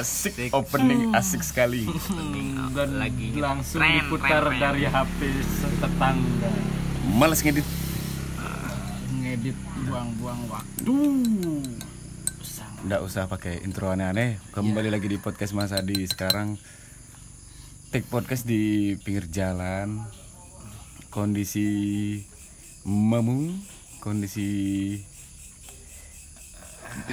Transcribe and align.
Asik, 0.00 0.48
opening 0.56 1.12
asik 1.12 1.44
sekali. 1.44 1.84
Mending, 2.16 2.72
dan 2.72 2.96
lagi 2.96 3.36
langsung 3.36 3.84
tren, 3.84 4.00
diputar 4.00 4.48
tren, 4.48 4.56
tren. 4.56 4.60
dari 4.64 4.82
HP 4.88 5.18
tetangga 5.76 6.52
Males 7.20 7.44
ngedit. 7.44 7.68
ngedit 9.20 9.56
buang-buang 9.84 10.40
waktu 10.48 10.96
Nggak 12.80 13.00
usah 13.04 13.28
pakai 13.28 13.60
intro 13.60 13.92
aneh-aneh. 13.92 14.40
Kembali 14.56 14.88
lagi 14.88 15.04
di 15.04 15.20
podcast 15.20 15.52
Mas 15.52 15.68
Adi 15.68 16.00
sekarang. 16.08 16.56
Take 17.92 18.08
podcast 18.08 18.48
di 18.48 18.96
pinggir 19.04 19.28
jalan. 19.28 20.00
Kondisi 21.12 21.68
memu, 22.88 23.52
kondisi 24.00 24.48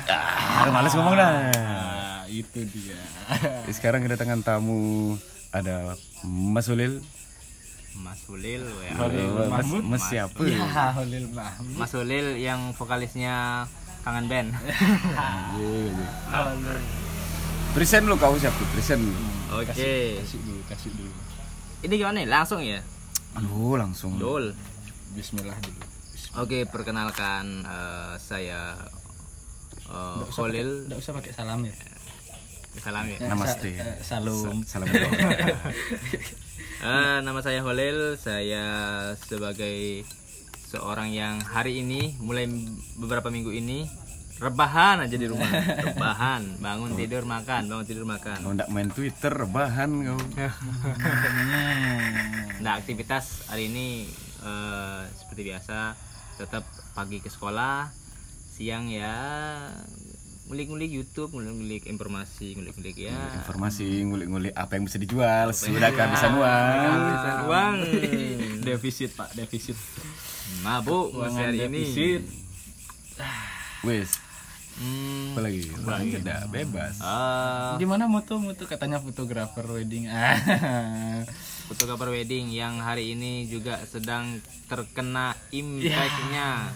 Ah, 0.08 0.72
males 0.72 0.96
ngomong 0.96 1.20
dah. 1.20 1.97
Itu 2.28 2.60
dia 2.70 3.00
Sekarang 3.78 4.04
kedatangan 4.04 4.44
tamu 4.44 5.16
ada 5.52 5.96
Mas 6.26 6.68
Ulil. 6.68 7.02
Mas 7.98 8.22
Ulil 8.30 8.62
ya. 8.62 8.94
Mas, 8.94 9.66
Mahmud. 9.66 9.84
Mas 9.90 10.04
siapa? 10.06 10.42
ya 10.46 10.94
Holil 10.94 11.26
Mahmud 11.34 11.74
Mas 11.80 11.92
Ulil 11.98 12.38
yang 12.38 12.76
vokalisnya 12.78 13.66
kangen 14.06 14.30
band. 14.30 14.50
Present 17.74 18.06
lu 18.06 18.16
kau 18.22 18.38
siapa? 18.38 18.62
Present 18.74 19.02
lu. 19.02 19.14
Oke. 19.48 19.72
kasih 19.72 20.40
dulu 20.44 20.60
kasih 20.68 20.92
dulu 20.92 21.12
Ini 21.88 21.94
gimana 21.96 22.20
nih? 22.20 22.28
Langsung 22.28 22.60
ya? 22.60 22.84
Aduh, 23.40 23.80
langsung. 23.80 24.20
Dol. 24.20 24.52
Bismillah 25.16 25.56
dulu 25.64 25.82
Oke, 26.38 26.68
perkenalkan 26.70 27.66
eh, 27.66 28.14
saya 28.22 28.76
eh, 29.90 30.24
Holil. 30.38 30.86
Usah 30.94 31.16
pakai 31.18 31.34
salam 31.34 31.66
ya 31.66 31.74
Salam 32.78 33.06
ya. 33.10 33.18
Namaste. 33.28 33.72
Sa- 33.76 33.84
eh, 33.84 33.98
salam 34.02 34.64
Salam. 34.64 34.88
Eh, 34.88 37.18
nama 37.26 37.40
saya 37.42 37.62
Holil. 37.66 38.16
Saya 38.16 38.66
sebagai 39.18 40.06
seorang 40.68 41.10
yang 41.10 41.42
hari 41.42 41.82
ini 41.82 42.16
mulai 42.20 42.46
beberapa 42.96 43.32
minggu 43.32 43.52
ini 43.52 43.90
rebahan 44.38 45.02
aja 45.02 45.18
di 45.18 45.26
rumah. 45.26 45.50
Rebahan, 45.90 46.62
bangun 46.62 46.94
tidur 46.94 47.26
makan, 47.26 47.66
bangun 47.66 47.86
tidur 47.90 48.06
makan. 48.06 48.38
Kalau 48.38 48.54
nggak 48.54 48.70
main 48.70 48.90
Twitter, 48.94 49.34
bahan 49.46 49.92
kau. 50.06 50.20
Nah, 52.58 52.82
aktivitas 52.82 53.46
hari 53.48 53.70
ini 53.70 54.10
eh, 54.42 55.02
seperti 55.14 55.42
biasa 55.46 55.94
tetap 56.38 56.66
pagi 56.94 57.18
ke 57.18 57.30
sekolah, 57.30 57.90
siang 58.54 58.90
ya 58.90 59.18
ngulik-ngulik 60.48 60.88
YouTube, 60.90 61.30
ngulik-ngulik 61.30 61.84
informasi, 61.86 62.56
ngulik-ngulik 62.56 62.98
ya. 63.04 63.16
Informasi 63.38 63.84
ngulik-ngulik 64.02 64.54
apa 64.54 64.72
yang 64.74 64.84
bisa 64.84 64.96
dijual, 64.96 65.52
sudah 65.52 65.92
kehabisan 65.92 66.32
uang. 66.34 66.74
Kehabisan 66.74 67.36
uang. 67.46 67.76
defisit 68.62 69.12
pak 69.12 69.32
defisit 69.32 69.76
Mabuk 70.60 71.12
mas 71.14 71.30
Keuangan 71.30 71.44
hari 71.46 71.58
ini. 71.62 71.82
defisit. 71.84 72.22
Wes, 73.82 74.10
Hmm, 74.78 75.34
apa 75.34 75.42
lagi? 75.42 75.74
Uang 75.74 76.02
tidak 76.14 76.40
bebas. 76.48 77.02
eh, 77.02 77.70
gimana 77.78 78.06
moto 78.06 78.38
moto 78.38 78.62
katanya 78.64 79.02
fotografer 79.02 79.66
wedding 79.66 80.06
ah 80.06 80.38
fotografer 81.68 82.14
wedding 82.14 82.48
yang 82.48 82.78
hari 82.78 83.12
ini 83.12 83.50
juga 83.50 83.82
sedang 83.84 84.38
terkena 84.66 85.34
impactnya. 85.50 86.70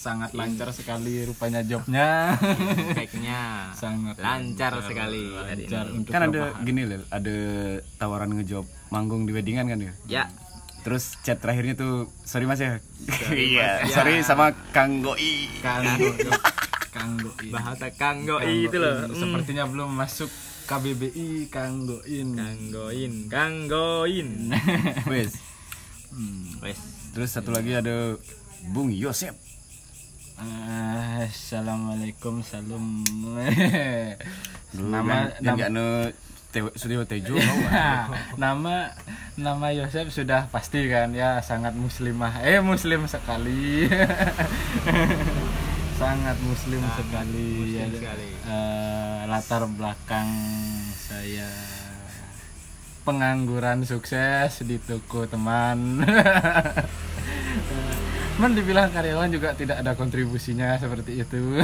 Sangat 0.00 0.32
lancar 0.32 0.72
sekali 0.72 1.28
rupanya 1.28 1.60
jobnya 1.60 2.32
Impactnya 2.32 3.68
sangat 3.84 4.16
lancar 4.16 4.72
sekali 4.80 5.28
hari 5.28 5.68
lancar 5.68 5.84
untuk 5.92 6.08
Kan 6.08 6.22
ada 6.24 6.40
rebahan. 6.48 6.64
gini 6.64 6.82
Lil, 6.88 7.02
ada 7.06 7.36
tawaran 8.00 8.32
ngejob 8.32 8.64
manggung 8.88 9.28
di 9.28 9.36
weddingan 9.36 9.68
kan 9.68 9.76
ya? 9.78 9.92
Ya, 10.08 10.24
Terus 10.80 11.20
chat 11.20 11.36
terakhirnya 11.36 11.76
tuh 11.76 12.08
sorry 12.24 12.48
mas 12.48 12.56
ya. 12.56 12.80
Iya, 13.28 13.84
sorry 13.86 14.24
sama 14.24 14.56
Kang 14.72 15.04
Goi. 15.04 15.52
Kanggo 15.60 16.16
Kanggo 16.90 17.30
bahasa 17.52 17.92
Kanggoin 17.92 18.66
itu 18.66 18.80
loh. 18.80 19.04
Hmm. 19.04 19.12
sepertinya 19.12 19.68
belum 19.68 19.92
masuk 19.92 20.32
KBBI 20.64 21.52
Kanggoin 21.52 22.28
Kanggoin, 22.32 23.12
Kanggoin. 23.28 24.28
Wes. 25.12 25.36
Wes, 26.58 26.78
Terus 27.12 27.30
satu 27.30 27.52
lagi 27.52 27.76
ada 27.76 28.16
Bung 28.66 28.88
Yosep. 28.88 29.49
Ah, 30.40 31.28
Assalamualaikum 31.28 32.40
salam. 32.40 33.04
Nama 34.72 35.36
nama 35.44 35.68
nama, 35.68 36.08
Te- 36.48 36.72
Sudio 36.80 37.04
Tejo 37.04 37.36
nama 38.40 38.88
nama 39.36 39.66
Yosef 39.76 40.08
sudah 40.08 40.48
pasti 40.48 40.88
kan 40.88 41.12
ya 41.12 41.44
sangat 41.44 41.76
muslimah. 41.76 42.40
Eh 42.40 42.64
muslim 42.64 43.04
sekali. 43.04 43.84
Sangat 46.00 46.40
muslim 46.40 46.80
sekali 46.96 47.48
muslim 47.60 47.76
ya. 47.76 47.84
sekali. 47.92 48.28
Eh, 48.48 49.20
latar 49.28 49.68
belakang 49.68 50.32
saya 50.96 51.52
pengangguran 53.04 53.84
sukses 53.84 54.64
di 54.64 54.80
toko 54.80 55.28
teman 55.28 56.00
Men 58.40 58.56
dibilang 58.56 58.88
karyawan 58.88 59.28
juga 59.28 59.52
tidak 59.52 59.84
ada 59.84 59.92
kontribusinya 59.92 60.80
seperti 60.80 61.20
itu. 61.20 61.60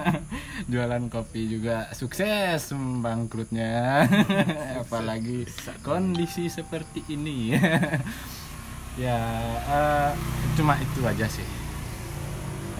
Jualan 0.72 1.12
kopi 1.12 1.52
juga 1.52 1.92
sukses 1.92 2.72
bangkrutnya. 3.04 4.08
Apalagi 4.80 5.44
kondisi 5.84 6.48
seperti 6.48 7.04
ini. 7.12 7.52
ya 9.04 9.20
eh, 9.68 10.10
cuma 10.56 10.80
itu 10.80 11.04
aja 11.04 11.28
sih. 11.28 11.44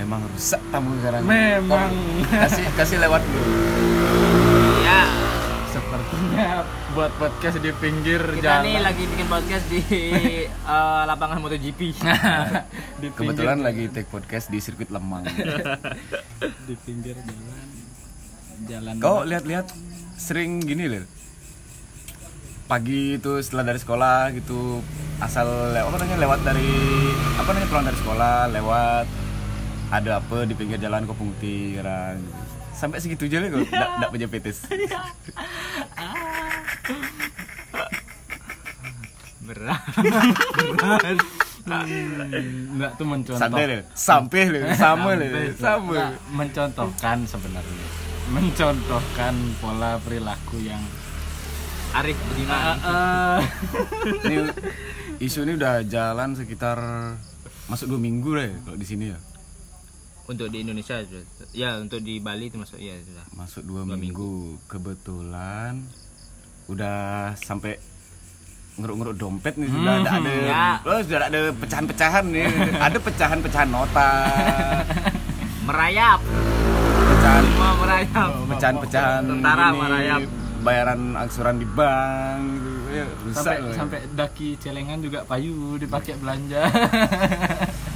Emang 0.00 0.25
rusak 0.32 0.65
tamu 0.72 0.97
sekarang. 1.05 1.28
Memang. 1.28 1.93
Kasih 2.32 2.65
kasih 2.81 2.97
lewat 2.97 3.21
dulu. 3.28 4.44
Ya 6.14 6.62
Sepertinya 6.62 6.62
buat 6.94 7.12
podcast 7.19 7.56
di 7.58 7.70
pinggir 7.75 8.20
kita 8.38 8.47
jalan. 8.47 8.62
nih 8.62 8.76
lagi 8.78 9.02
bikin 9.10 9.26
podcast 9.26 9.64
di 9.66 9.80
eh, 10.75 11.02
lapangan 11.10 11.38
MotoGP. 11.42 11.80
di 13.02 13.06
Kebetulan 13.10 13.58
lagi 13.60 13.91
take 13.91 14.06
podcast 14.08 14.47
di 14.47 14.58
sirkuit 14.62 14.94
Lemang. 14.94 15.26
di 16.69 16.75
pinggir 16.86 17.19
jalan. 17.19 17.66
Jalan 18.64 18.94
Kau 19.02 19.26
lihat-lihat 19.26 19.66
sering 20.14 20.62
gini 20.62 20.86
loh. 20.86 21.04
Pagi 22.64 23.20
itu 23.20 23.42
setelah 23.44 23.75
dari 23.75 23.81
sekolah 23.82 24.32
gitu 24.32 24.81
asal 25.20 25.75
lewat 25.75 25.91
apa 25.91 25.96
namanya 26.00 26.19
lewat 26.22 26.41
dari 26.42 26.70
apa 27.36 27.48
namanya 27.52 27.69
pulang 27.69 27.86
dari 27.86 27.98
sekolah 28.00 28.36
lewat 28.50 29.06
ada 29.92 30.10
apa 30.19 30.36
di 30.48 30.54
pinggir 30.56 30.81
jalan 30.81 31.04
kau 31.04 31.14
pungtiran 31.14 32.19
sampai 32.75 32.99
segitu 32.99 33.25
aja 33.25 33.47
kok 33.47 33.65
nggak 33.65 33.89
nggak 33.99 34.11
punya 34.11 34.27
petis 34.29 34.59
Berat. 39.45 39.77
Enggak 41.65 42.91
tuh 42.97 43.05
mencontoh. 43.05 43.41
santai 43.41 43.65
loh 43.69 43.81
sampai 43.93 44.43
loh 44.49 44.62
sama 44.73 45.11
Sampai, 45.17 45.53
sama. 45.53 46.01
Mencontohkan 46.33 47.19
sebenarnya. 47.25 47.87
Mencontohkan 48.33 49.35
pola 49.61 50.01
perilaku 50.01 50.61
yang 50.61 50.81
Arif 51.95 52.17
Budiman. 52.27 52.77
eh, 52.81 53.41
ini 54.25 54.37
isu 55.20 55.44
ini 55.44 55.55
udah 55.55 55.85
jalan 55.85 56.35
sekitar 56.35 56.81
masuk 57.65 57.93
dua 57.93 58.00
minggu 58.00 58.32
lah 58.32 58.49
ya 58.49 58.56
kalau 58.65 58.77
di 58.77 58.87
sini 58.88 59.05
ya 59.12 59.19
Untuk 60.25 60.49
di 60.49 60.59
Indonesia. 60.61 61.05
Ya, 61.53 61.76
untuk 61.76 62.00
di 62.00 62.17
Bali 62.17 62.49
itu 62.49 62.56
masuk 62.56 62.79
ya 62.79 62.97
sudah. 62.99 63.25
masuk 63.35 63.62
dua, 63.62 63.85
minggu. 63.85 64.56
kebetulan 64.65 65.85
udah 66.65 66.97
sampai 67.37 67.76
ngeruk-ngeruk 68.75 69.15
dompet 69.15 69.55
nih 69.55 69.69
sudah 69.69 69.94
ada 70.00 70.11
ada 70.17 70.32
ya. 70.32 70.67
oh, 70.82 70.99
sudah 70.99 71.19
ada 71.25 71.41
pecahan-pecahan 71.53 72.25
nih 72.26 72.49
ada 72.75 72.99
pecahan-pecahan 72.99 73.69
nota 73.69 74.11
Merayap. 75.69 76.21
pecahan 77.06 77.43
Semua 77.44 77.70
merayap. 77.77 78.31
pecahan-pecahan 78.49 79.23
Tentara 79.29 79.67
ini, 79.67 79.79
merayap. 79.79 80.20
bayaran 80.59 81.00
angsuran 81.15 81.56
di 81.56 81.67
bank 81.69 82.41
gitu. 82.56 82.73
ya, 82.91 83.05
rusak 83.23 83.37
sampai 83.37 83.56
loh. 83.61 83.75
sampai 83.75 83.99
daki 84.11 84.49
celengan 84.56 84.99
juga 84.99 85.20
payu 85.23 85.55
dipakai 85.77 86.17
belanja 86.17 86.62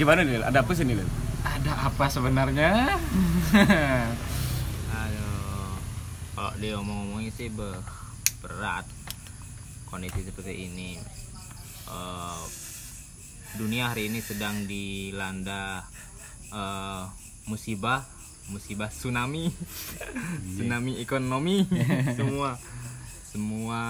gimana 0.00 0.24
nih 0.24 0.40
ada 0.40 0.64
apa 0.64 0.72
sih 0.72 0.88
nih 0.88 1.04
ada 1.44 1.72
apa 1.92 2.08
sebenarnya 2.08 2.72
Aduh. 4.96 5.76
Kalau 6.32 6.52
dia 6.56 6.80
ngomong-ngomongin 6.80 7.28
sih 7.36 7.52
be- 7.52 7.84
berat 8.40 8.88
kondisi 9.92 10.24
seperti 10.24 10.72
ini. 10.72 10.96
Eh, 11.84 12.42
dunia 13.60 13.92
hari 13.92 14.08
ini 14.08 14.24
sedang 14.24 14.64
dilanda 14.64 15.84
eh, 16.48 17.04
musibah 17.44 18.00
musibah 18.48 18.88
tsunami 18.88 19.52
tsunami 20.56 20.96
ekonomi 20.96 21.68
semua 22.18 22.56
semua 23.28 23.80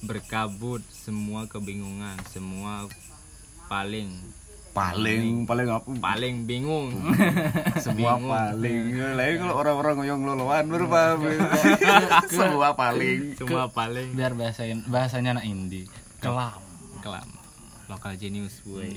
berkabut 0.00 0.80
semua 0.90 1.44
kebingungan 1.44 2.16
semua 2.32 2.88
paling 3.70 4.10
paling 4.72 5.44
paling 5.44 5.68
apa? 5.68 5.88
Paling 6.00 6.48
bingung. 6.48 6.92
Semua 7.84 8.16
Bingung. 8.16 8.32
paling. 8.32 8.82
Lagi 9.14 9.34
kalau 9.36 9.54
orang-orang 9.60 9.94
ngoyong 10.00 10.22
loloan 10.24 10.64
baru 10.72 10.86
paham 10.88 11.18
semua 12.32 12.72
paling. 12.72 13.36
Semua 13.36 13.68
paling. 13.68 14.08
Biar 14.16 14.32
bahasain 14.32 14.80
bahasanya 14.88 15.38
anak 15.38 15.44
indie 15.44 15.86
kelam. 16.24 16.60
Kelam. 17.04 17.28
Lokal 17.92 18.16
genius 18.16 18.64
boy 18.64 18.88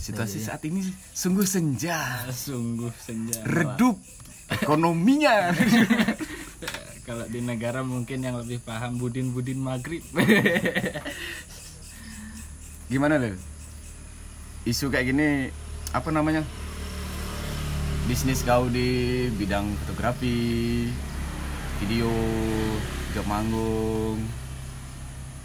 situasi 0.00 0.40
saat 0.40 0.64
ini 0.64 0.80
sungguh 1.12 1.44
senja. 1.44 2.26
Sungguh 2.32 2.90
senja. 2.96 3.44
Redup 3.44 4.00
ekonominya. 4.48 5.52
Kalau 7.06 7.26
di 7.28 7.44
negara 7.44 7.84
mungkin 7.84 8.24
yang 8.24 8.40
lebih 8.40 8.64
paham 8.64 8.96
budin 8.96 9.36
budin 9.36 9.60
maghrib. 9.60 10.02
Gimana 12.90 13.20
lo 13.20 13.30
isu 14.68 14.92
kayak 14.92 15.12
gini 15.12 15.28
apa 15.94 16.08
namanya? 16.12 16.44
Bisnis 18.08 18.42
kau 18.42 18.66
di 18.66 19.30
bidang 19.34 19.70
fotografi 19.84 20.88
video 21.80 22.10
job 23.14 23.26
manggung 23.28 24.20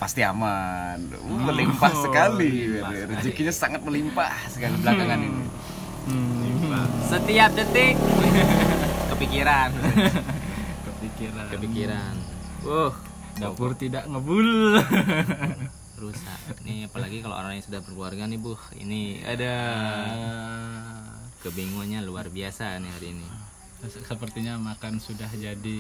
pasti 0.02 0.26
aman. 0.26 1.00
Melimpah 1.24 1.94
sekali. 1.96 2.76
melimpah 2.76 2.92
sekali. 2.92 3.12
rezekinya 3.16 3.54
sangat 3.54 3.82
melimpah 3.86 4.32
sekali 4.52 4.76
belakangan 4.82 5.20
ini. 5.24 5.46
Setiap 7.08 7.52
detik. 7.56 7.96
Kepikiran. 9.16 9.70
Kepikiran. 10.84 11.46
Kepikiran. 11.54 12.14
Uh 12.66 12.94
dapur 13.36 13.76
tidak 13.76 14.08
ngebul 14.08 14.80
rusak. 16.00 16.40
Nih 16.68 16.88
apalagi 16.88 17.24
kalau 17.24 17.36
orang 17.36 17.58
yang 17.60 17.66
sudah 17.66 17.80
berkeluarga 17.84 18.28
nih 18.28 18.40
bu. 18.40 18.54
Ini 18.76 19.24
ada 19.24 19.54
kebingungannya 21.44 22.04
luar 22.04 22.28
biasa 22.30 22.78
nih 22.80 22.92
hari 22.92 23.08
ini. 23.16 23.28
Sepertinya 23.86 24.58
makan 24.58 24.98
sudah 24.98 25.30
jadi 25.36 25.78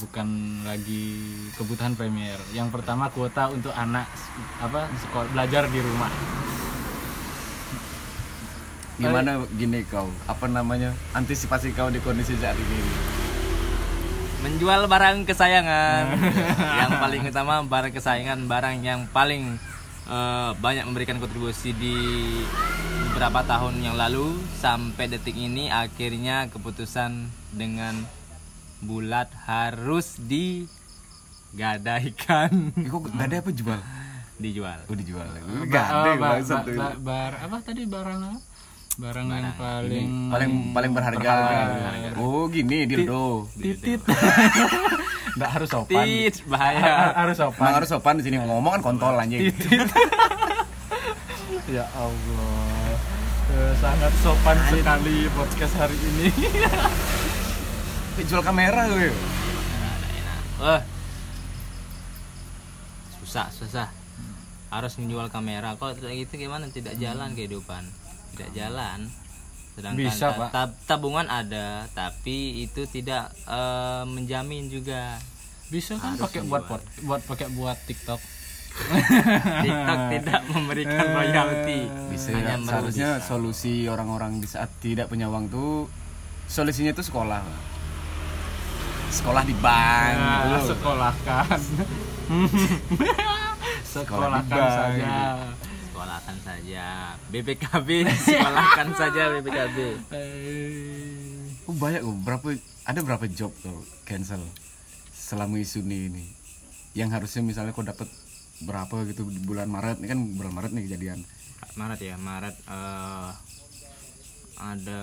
bukan 0.00 0.60
lagi 0.68 1.28
kebutuhan 1.56 1.96
premier. 1.96 2.36
Yang 2.52 2.80
pertama 2.80 3.08
kuota 3.08 3.48
untuk 3.48 3.72
anak 3.72 4.08
apa 4.60 4.90
sekolah 5.04 5.28
belajar 5.32 5.64
di 5.70 5.80
rumah. 5.80 6.12
Gimana 8.98 9.46
gini 9.54 9.86
kau? 9.86 10.10
Apa 10.26 10.50
namanya? 10.50 10.90
Antisipasi 11.14 11.70
kau 11.72 11.88
di 11.88 12.02
kondisi 12.02 12.34
saat 12.34 12.58
ini 12.58 13.17
menjual 14.42 14.86
barang 14.86 15.26
kesayangan. 15.26 16.04
Yang 16.80 16.92
paling 16.98 17.22
utama 17.26 17.62
barang 17.66 17.92
kesayangan 17.94 18.46
barang 18.46 18.76
yang 18.86 19.06
paling 19.10 19.58
eh, 20.06 20.50
banyak 20.56 20.86
memberikan 20.86 21.18
kontribusi 21.18 21.74
di 21.74 21.96
beberapa 23.10 23.42
tahun 23.42 23.82
yang 23.82 23.98
lalu 23.98 24.30
sampai 24.62 25.10
detik 25.10 25.34
ini 25.34 25.74
akhirnya 25.74 26.46
keputusan 26.54 27.18
dengan 27.50 28.06
bulat 28.78 29.26
harus 29.50 30.22
digadaikan. 30.22 32.70
Kok 32.94 33.10
gak 33.10 33.26
ada 33.26 33.42
apa 33.42 33.50
jual? 33.50 33.80
Dijual. 34.38 34.78
Oh 34.86 34.94
dijual. 34.94 35.26
Ada 35.26 35.42
oh, 35.98 36.14
ba- 36.14 36.38
bangsat 36.38 36.62
ba- 36.62 36.66
tuh. 36.70 36.78
ba- 36.78 36.94
bar 37.02 37.42
apa 37.42 37.58
tadi 37.58 37.82
barang 37.90 38.20
apa? 38.22 38.38
Barang 38.98 39.26
yang 39.30 39.54
paling 39.54 40.08
paling 40.26 40.50
paling 40.74 40.90
berharga. 40.90 41.34
Oh 42.18 42.50
gini 42.50 42.82
dildo. 42.82 43.46
titit 43.54 44.02
nggak 45.38 45.50
harus 45.54 45.70
sopan 45.70 46.02
tit 46.02 46.34
Ha- 46.34 46.50
bahaya 46.50 46.94
harus 47.14 47.38
sopan 47.38 47.62
Emang 47.62 47.74
harus 47.78 47.88
sopan 47.88 48.14
di 48.18 48.26
sini 48.26 48.42
ngomong 48.42 48.74
kan 48.74 48.82
kontol 48.82 49.14
anjing. 49.14 49.54
ya 51.70 51.86
Allah 51.94 52.66
Eh, 53.48 53.72
sangat 53.80 54.12
sopan 54.20 54.58
sekali 54.68 55.24
podcast 55.32 55.72
hari 55.74 55.96
ini 55.96 56.28
Jual 58.28 58.42
kamera 58.42 58.84
gue. 58.84 59.08
Eh. 60.68 60.80
Susah, 63.16 63.46
susah. 63.48 63.88
Harus 64.68 64.98
menjual 64.98 65.30
kamera. 65.30 65.78
Kalau 65.78 65.94
tidak 65.94 66.12
gitu 66.18 66.34
gimana? 66.36 66.66
Tidak 66.66 66.98
jalan 66.98 67.32
kehidupan. 67.32 67.86
Tidak 68.32 68.50
jalan. 68.52 68.98
Sedangkan 69.72 69.98
Bisa, 70.00 70.26
ta- 70.26 70.36
Pak. 70.36 70.48
ta- 70.50 70.74
tabungan 70.86 71.24
ada, 71.24 71.66
tapi 71.88 72.36
itu 72.60 72.82
tidak 72.84 73.30
eh, 73.44 74.04
menjamin 74.04 74.66
juga. 74.66 75.16
bisa 75.68 75.94
kan 75.94 76.16
pakai 76.16 76.42
buat 76.42 76.64
pot, 76.64 76.80
buat 77.02 77.20
pakai 77.22 77.52
buat 77.52 77.76
TikTok 77.78 78.16
TikTok 79.64 80.00
tidak 80.08 80.40
memberikan 80.48 81.06
royalti. 81.12 81.84
Bisa 82.08 82.32
Hanya 82.32 82.56
ya, 82.56 82.64
seharusnya 82.64 83.08
merugikan. 83.14 83.28
solusi 83.28 83.84
orang-orang 83.84 84.32
di 84.38 84.48
saat 84.48 84.72
tidak 84.78 85.06
punya 85.06 85.28
uang 85.28 85.46
tuh 85.46 85.84
solusinya 86.46 86.88
itu 86.90 87.04
sekolah. 87.04 87.38
Pak. 87.38 87.60
Sekolah 89.10 89.42
di 89.42 89.54
bank. 89.54 90.16
Nah, 90.16 90.60
sekolahkan 90.64 91.58
sekolahkan 93.88 94.48
bank, 94.48 94.72
saja 94.72 95.16
sekolahkan 95.98 96.36
saja. 96.46 96.86
BPKB 97.34 97.88
sekolahkan 98.30 98.88
saja 98.94 99.22
BPKB. 99.34 99.78
Oh 101.66 101.74
banyak 101.74 102.06
kok. 102.06 102.16
Berapa 102.22 102.48
ada 102.86 103.00
berapa 103.02 103.26
job 103.26 103.50
kau 103.66 103.82
cancel 104.06 104.38
selama 105.10 105.58
isu 105.58 105.82
ini 105.82 105.98
ini. 106.06 106.24
Yang 106.94 107.18
harusnya 107.18 107.42
misalnya 107.42 107.74
kau 107.74 107.82
dapat 107.82 108.06
berapa 108.62 109.10
gitu 109.10 109.26
di 109.26 109.42
bulan 109.42 109.66
Maret 109.66 109.98
ini 109.98 110.06
kan 110.06 110.22
bulan 110.38 110.54
Maret 110.54 110.70
nih 110.70 110.86
kejadian. 110.86 111.18
Maret 111.74 111.98
ya 111.98 112.14
Maret 112.14 112.54
eh, 112.54 113.30
ada 114.58 115.02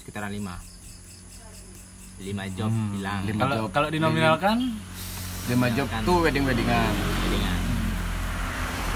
sekitaran 0.00 0.32
5 0.32 0.40
5 2.24 2.56
job 2.56 2.72
hilang 2.92 3.20
lima 3.24 3.40
kalau 3.40 3.56
job. 3.64 3.68
kalau 3.72 3.88
dinominalkan 3.88 4.58
Lima 5.44 5.68
job 5.76 5.84
tuh 6.08 6.24
wedding 6.24 6.48
weddingan. 6.48 6.92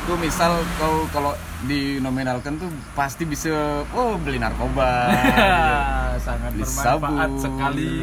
Tuh 0.09 0.17
misal 0.17 0.51
kau 0.75 1.05
kalau 1.11 1.37
dinominalkan 1.63 2.57
tuh 2.57 2.65
pasti 2.93 3.23
bisa 3.23 3.53
oh 3.93 4.17
beli 4.17 4.41
narkoba. 4.41 5.13
sangat 6.19 6.51
Beli 6.51 6.65
bermanfaat 6.65 6.89
sabun. 7.29 7.39
sekali 7.39 7.95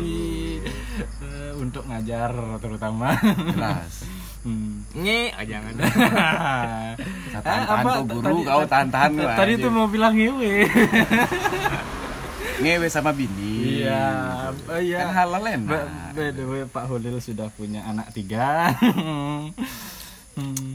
eh, 1.20 1.52
untuk 1.56 1.84
ngajar 1.84 2.32
terutama 2.58 3.18
Jelas. 3.52 4.06
Hmm. 4.40 4.86
nge 4.94 5.34
oh, 5.34 5.44
jangan 5.44 5.74
Saya 5.82 7.42
tahan-tahan 7.42 7.82
apa, 7.82 7.90
kau 7.92 8.06
guru, 8.08 8.24
tadi- 8.24 8.46
kau 8.46 8.62
tahan-tahan 8.64 9.10
lu, 9.12 9.26
tadi 9.28 9.54
tuh 9.58 9.72
mau 9.74 9.86
bilang 9.86 10.14
ngewe 10.14 10.70
ngewe 12.62 12.88
sama 12.88 13.12
bini. 13.12 13.82
iya 13.82 14.06
oh, 14.64 14.80
iya 14.80 15.00
Kan 15.02 15.12
halal 15.12 15.44
enak. 15.44 15.86
By 16.14 16.30
the 16.32 16.46
way 16.46 16.62
Pak 16.64 16.86
Hulil 16.86 17.18
sudah 17.20 17.50
punya 17.50 17.82
anak 17.84 18.14
tiga 18.14 18.70
Hmm. 20.36 20.75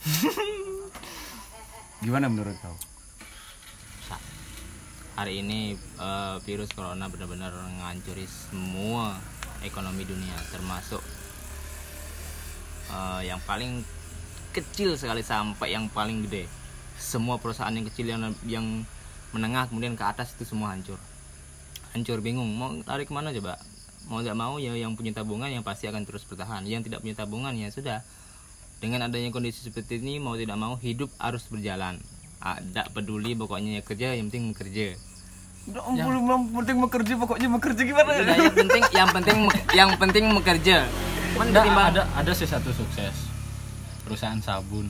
Gimana 2.04 2.32
menurut 2.32 2.56
kau? 2.60 2.76
hari 5.20 5.44
ini 5.44 5.76
eh, 5.76 6.36
virus 6.48 6.72
corona 6.72 7.04
benar-benar 7.12 7.52
ngancuri 7.52 8.24
semua 8.24 9.20
ekonomi 9.60 10.08
dunia 10.08 10.32
termasuk 10.48 11.04
eh, 12.88 13.28
yang 13.28 13.36
paling 13.44 13.84
kecil 14.56 14.96
sekali 14.96 15.20
sampai 15.20 15.76
yang 15.76 15.92
paling 15.92 16.24
gede. 16.24 16.48
Semua 16.96 17.36
perusahaan 17.36 17.72
yang 17.72 17.84
kecil 17.92 18.06
yang 18.08 18.22
yang 18.48 18.66
menengah 19.36 19.68
kemudian 19.68 19.92
ke 19.92 20.04
atas 20.04 20.32
itu 20.34 20.48
semua 20.48 20.72
hancur. 20.72 20.96
Hancur 21.92 22.24
bingung 22.24 22.48
mau 22.56 22.72
lari 22.88 23.04
ke 23.04 23.12
mana 23.12 23.36
coba? 23.36 23.60
Mau 24.08 24.24
nggak 24.24 24.36
mau 24.36 24.56
ya 24.56 24.72
yang 24.72 24.96
punya 24.96 25.12
tabungan 25.12 25.52
yang 25.52 25.60
pasti 25.60 25.84
akan 25.84 26.08
terus 26.08 26.24
bertahan. 26.24 26.64
Yang 26.64 26.88
tidak 26.88 27.04
punya 27.04 27.16
tabungan 27.20 27.52
ya 27.54 27.68
sudah 27.68 28.00
dengan 28.80 29.06
adanya 29.06 29.28
kondisi 29.28 29.68
seperti 29.68 30.00
ini 30.00 30.16
mau 30.16 30.34
tidak 30.34 30.56
mau 30.56 30.74
hidup 30.80 31.12
harus 31.20 31.44
berjalan. 31.52 32.00
Ada 32.40 32.88
peduli 32.96 33.36
pokoknya 33.36 33.78
ya 33.78 33.82
kerja 33.84 34.16
yang 34.16 34.32
penting 34.32 34.56
bekerja. 34.56 34.96
Yang 35.68 36.08
belum 36.08 36.42
penting 36.56 36.76
bekerja 36.80 37.12
pokoknya 37.20 37.48
bekerja 37.52 37.82
gimana? 37.84 38.10
Udah, 38.16 38.36
yang 38.40 38.56
penting 38.56 38.82
yang 38.96 39.08
penting 39.12 39.38
yang 39.76 39.90
penting 40.00 40.24
bekerja. 40.32 40.76
Ada 41.36 42.08
ada 42.16 42.32
sih 42.32 42.48
satu 42.48 42.72
sukses. 42.72 43.28
Perusahaan 44.08 44.40
sabun 44.40 44.88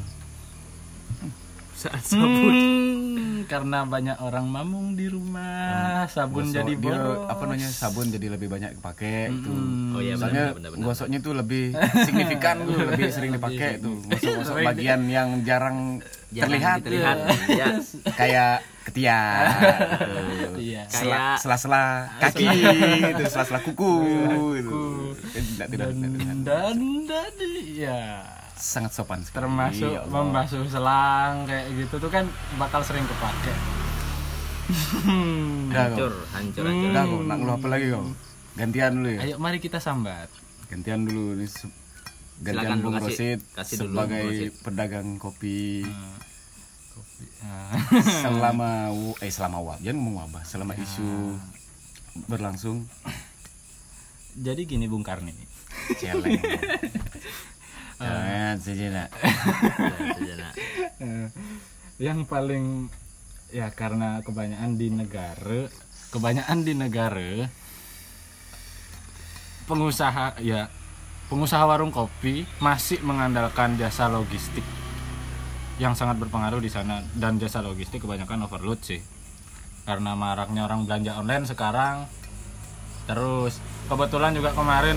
saat 1.80 2.04
sabun. 2.04 2.52
Hmm, 2.52 3.16
karena 3.44 3.82
banyak 3.82 4.20
orang 4.20 4.44
mamung 4.46 4.92
di 4.92 5.06
rumah, 5.06 6.04
sabun 6.06 6.44
Gosok 6.44 6.56
jadi 6.60 6.72
dia, 6.76 6.96
apa 7.24 7.42
namanya 7.42 7.68
sabun 7.68 8.06
jadi 8.06 8.26
lebih 8.30 8.46
banyak 8.46 8.76
dipakai 8.76 9.32
itu. 9.32 9.52
Oh 9.90 9.98
iya 9.98 10.14
soalnya 10.14 10.52
benar 10.52 10.54
benar 10.54 10.70
benar. 10.70 10.84
gosoknya 10.86 11.18
tuh 11.18 11.32
lebih 11.32 11.64
signifikan 12.06 12.56
tuh 12.62 12.76
lebih 12.76 13.08
sering 13.08 13.32
dipakai 13.32 13.70
tuh. 13.78 13.96
Gosok-gosok 14.06 14.54
bagian 14.62 15.00
yang 15.06 15.28
jarang 15.40 16.04
Jarang 16.30 16.46
terlihat. 16.52 16.78
terlihat 16.84 17.16
ya 17.50 17.66
kayak 18.20 18.52
ketiak. 18.82 19.46
Gitu. 20.30 20.56
Iya. 20.62 20.82
Sela- 20.86 21.10
Kayak- 21.10 21.38
sela-sela 21.40 21.84
kaki 22.20 22.46
itu 23.10 23.24
sela-sela 23.26 23.60
kuku 23.60 23.94
gitu. 24.54 24.78
Tidak 25.26 25.66
tidak 25.66 25.86
tidak 25.90 26.10
terlihat. 26.12 26.36
Dan 26.44 26.78
dan 27.04 27.34
ya 27.66 28.00
sangat 28.60 28.92
sopan 28.92 29.20
sekali. 29.20 29.42
Termasuk 29.42 29.88
ya 29.88 30.04
membasuh 30.04 30.60
selang 30.64 31.42
kayak 31.44 31.66
gitu 31.74 31.96
tuh 31.96 32.08
kan 32.08 32.28
bakal 32.54 32.80
sering 32.80 33.02
kepake. 33.02 33.54
Hancur 35.70 36.12
hancur 36.30 36.62
hancur. 36.62 36.90
Udah, 36.90 37.04
kau. 37.04 37.20
nak 37.20 37.36
ngeluh 37.36 37.54
apa 37.56 37.66
lagi 37.66 37.86
kau 37.88 38.04
gantian 38.52 38.92
dulu 38.94 39.08
ya? 39.10 39.18
Ayo 39.20 39.34
mari 39.36 39.58
kita 39.58 39.78
sambat. 39.78 40.28
gantian 40.66 41.02
dulu. 41.02 41.34
Nih 41.34 41.48
se- 41.48 41.66
gantian 42.38 42.62
Silakan, 42.70 42.78
Bung 42.80 42.94
kasih- 42.94 43.06
Rosid 43.10 43.38
kasih 43.50 43.76
dulu, 43.76 43.88
sebagai 43.90 44.20
Bung 44.20 44.30
Rosid. 44.30 44.52
pedagang 44.60 45.08
kopi. 45.16 45.60
Nah, 47.40 47.72
selama 48.22 48.70
wu- 48.94 49.18
eh 49.18 49.28
selama 49.28 49.58
wabah 49.58 49.76
jangan 49.80 49.96
ngomong 49.96 50.16
wabah 50.22 50.42
selama 50.42 50.72
isu 50.74 51.34
berlangsung. 52.26 52.86
Jadi 54.32 54.62
gini 54.64 54.86
Bung 54.86 55.02
Karni. 55.02 55.34
celeng 55.92 56.38
Ya. 58.00 59.06
Eh, 61.00 61.32
yang 61.96 62.28
paling 62.28 62.92
ya 63.48 63.72
karena 63.72 64.20
kebanyakan 64.20 64.76
di 64.76 64.92
negara 64.92 65.64
kebanyakan 66.12 66.60
di 66.60 66.76
negara 66.76 67.48
pengusaha 69.64 70.36
ya 70.44 70.68
pengusaha 71.32 71.64
warung 71.64 71.88
kopi 71.88 72.44
masih 72.60 73.00
mengandalkan 73.00 73.80
jasa 73.80 74.12
logistik 74.12 74.66
yang 75.80 75.96
sangat 75.96 76.20
berpengaruh 76.20 76.60
di 76.60 76.68
sana. 76.68 77.00
Dan 77.16 77.40
jasa 77.40 77.64
logistik 77.64 78.04
kebanyakan 78.04 78.44
overload 78.44 78.84
sih. 78.84 79.00
Karena 79.88 80.12
maraknya 80.12 80.68
orang 80.68 80.84
belanja 80.84 81.16
online 81.16 81.48
sekarang 81.48 82.04
terus 83.08 83.58
kebetulan 83.90 84.36
juga 84.36 84.54
kemarin 84.54 84.94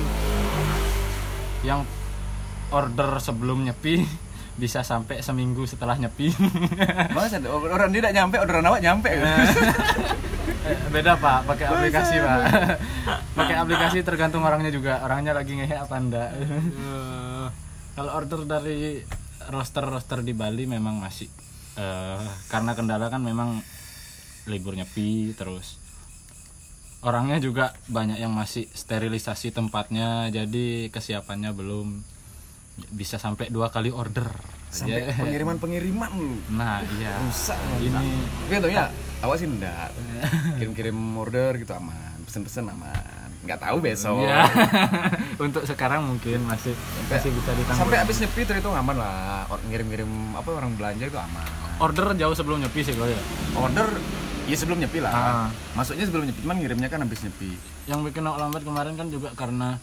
yang 1.65 1.81
order 2.73 3.21
sebelum 3.21 3.69
nyepi 3.69 4.01
bisa 4.61 4.85
sampai 4.85 5.21
seminggu 5.21 5.65
setelah 5.65 5.97
nyepi. 5.97 6.29
Masa 7.15 7.41
orang 7.45 7.89
dia 7.89 8.01
tidak 8.05 8.13
nyampe 8.13 8.35
orderan 8.37 8.69
awak 8.69 8.81
nyampe. 8.85 9.09
Eh, 9.09 10.77
beda 10.93 11.17
pak. 11.17 11.49
Pakai 11.49 11.65
aplikasi 11.69 12.15
pak. 12.21 12.37
pakai 13.37 13.55
aplikasi 13.57 13.97
tergantung 14.05 14.45
orangnya 14.45 14.69
juga. 14.69 15.01
Orangnya 15.01 15.33
lagi 15.33 15.57
ngehe 15.57 15.73
apa 15.73 15.95
enggak. 15.97 16.29
Kalau 17.97 18.11
order 18.13 18.45
dari 18.45 19.01
roster 19.49 19.85
roster 19.85 20.21
di 20.21 20.37
Bali 20.37 20.69
memang 20.69 21.01
masih 21.01 21.29
eh, 21.77 22.21
karena 22.53 22.77
kendala 22.77 23.09
kan 23.09 23.25
memang 23.25 23.57
libur 24.45 24.77
nyepi 24.77 25.33
terus. 25.33 25.81
Orangnya 27.03 27.41
juga 27.41 27.73
banyak 27.89 28.21
yang 28.21 28.31
masih 28.31 28.69
sterilisasi 28.71 29.51
tempatnya 29.51 30.31
jadi 30.31 30.87
kesiapannya 30.87 31.51
belum 31.51 32.12
bisa 32.89 33.21
sampai 33.21 33.53
dua 33.53 33.69
kali 33.69 33.93
order. 33.93 34.25
Sampai 34.73 35.05
Ya, 35.05 35.13
pengiriman 35.13 35.57
pengiriman 35.61 36.09
lu. 36.17 36.33
Nah 36.49 36.81
iya. 36.97 37.13
Rusak 37.21 37.57
ini 37.77 38.25
tapi 38.49 38.53
untungnya 38.57 38.89
awak 39.21 39.37
sih 39.37 39.45
enggak 39.45 39.93
kirim-kirim 40.57 40.97
order 41.13 41.53
gitu 41.61 41.73
aman. 41.77 42.17
Pesen-pesen 42.25 42.65
aman. 42.65 43.29
Nggak 43.45 43.59
tahu 43.61 43.77
besok. 43.83 44.25
Ya 44.25 44.49
untuk 45.45 45.61
sekarang 45.69 46.09
mungkin 46.09 46.41
masih 46.49 46.73
masih 47.05 47.29
bisa 47.29 47.51
ditanggung 47.53 47.85
sampai 47.85 47.97
habis 48.01 48.17
nyepi 48.17 48.41
itu 48.41 48.69
aman 48.73 48.95
lah. 48.97 49.45
Or- 49.53 49.61
ngirim-ngirim 49.69 50.09
apa 50.33 50.49
orang 50.57 50.73
belanja 50.73 51.05
itu 51.05 51.19
aman. 51.19 51.45
Order 51.77 52.17
jauh 52.17 52.33
sebelum 52.33 52.65
nyepi 52.65 52.81
sih 52.81 52.97
kalau 52.97 53.09
ya? 53.09 53.21
Order 53.53 53.87
ya 54.49 54.55
sebelum 54.57 54.81
nyepi 54.81 54.97
lah. 54.97 55.13
Ah. 55.13 55.47
masuknya 55.77 56.09
sebelum 56.09 56.25
nyepi 56.25 56.41
cuman 56.41 56.57
ngirimnya 56.57 56.89
kan 56.89 57.05
habis 57.05 57.21
nyepi. 57.21 57.53
Yang 57.85 57.99
bikin 58.09 58.25
aku 58.25 58.37
lambat 58.41 58.61
kemarin 58.65 58.93
kan 58.97 59.07
juga 59.13 59.29
karena 59.37 59.77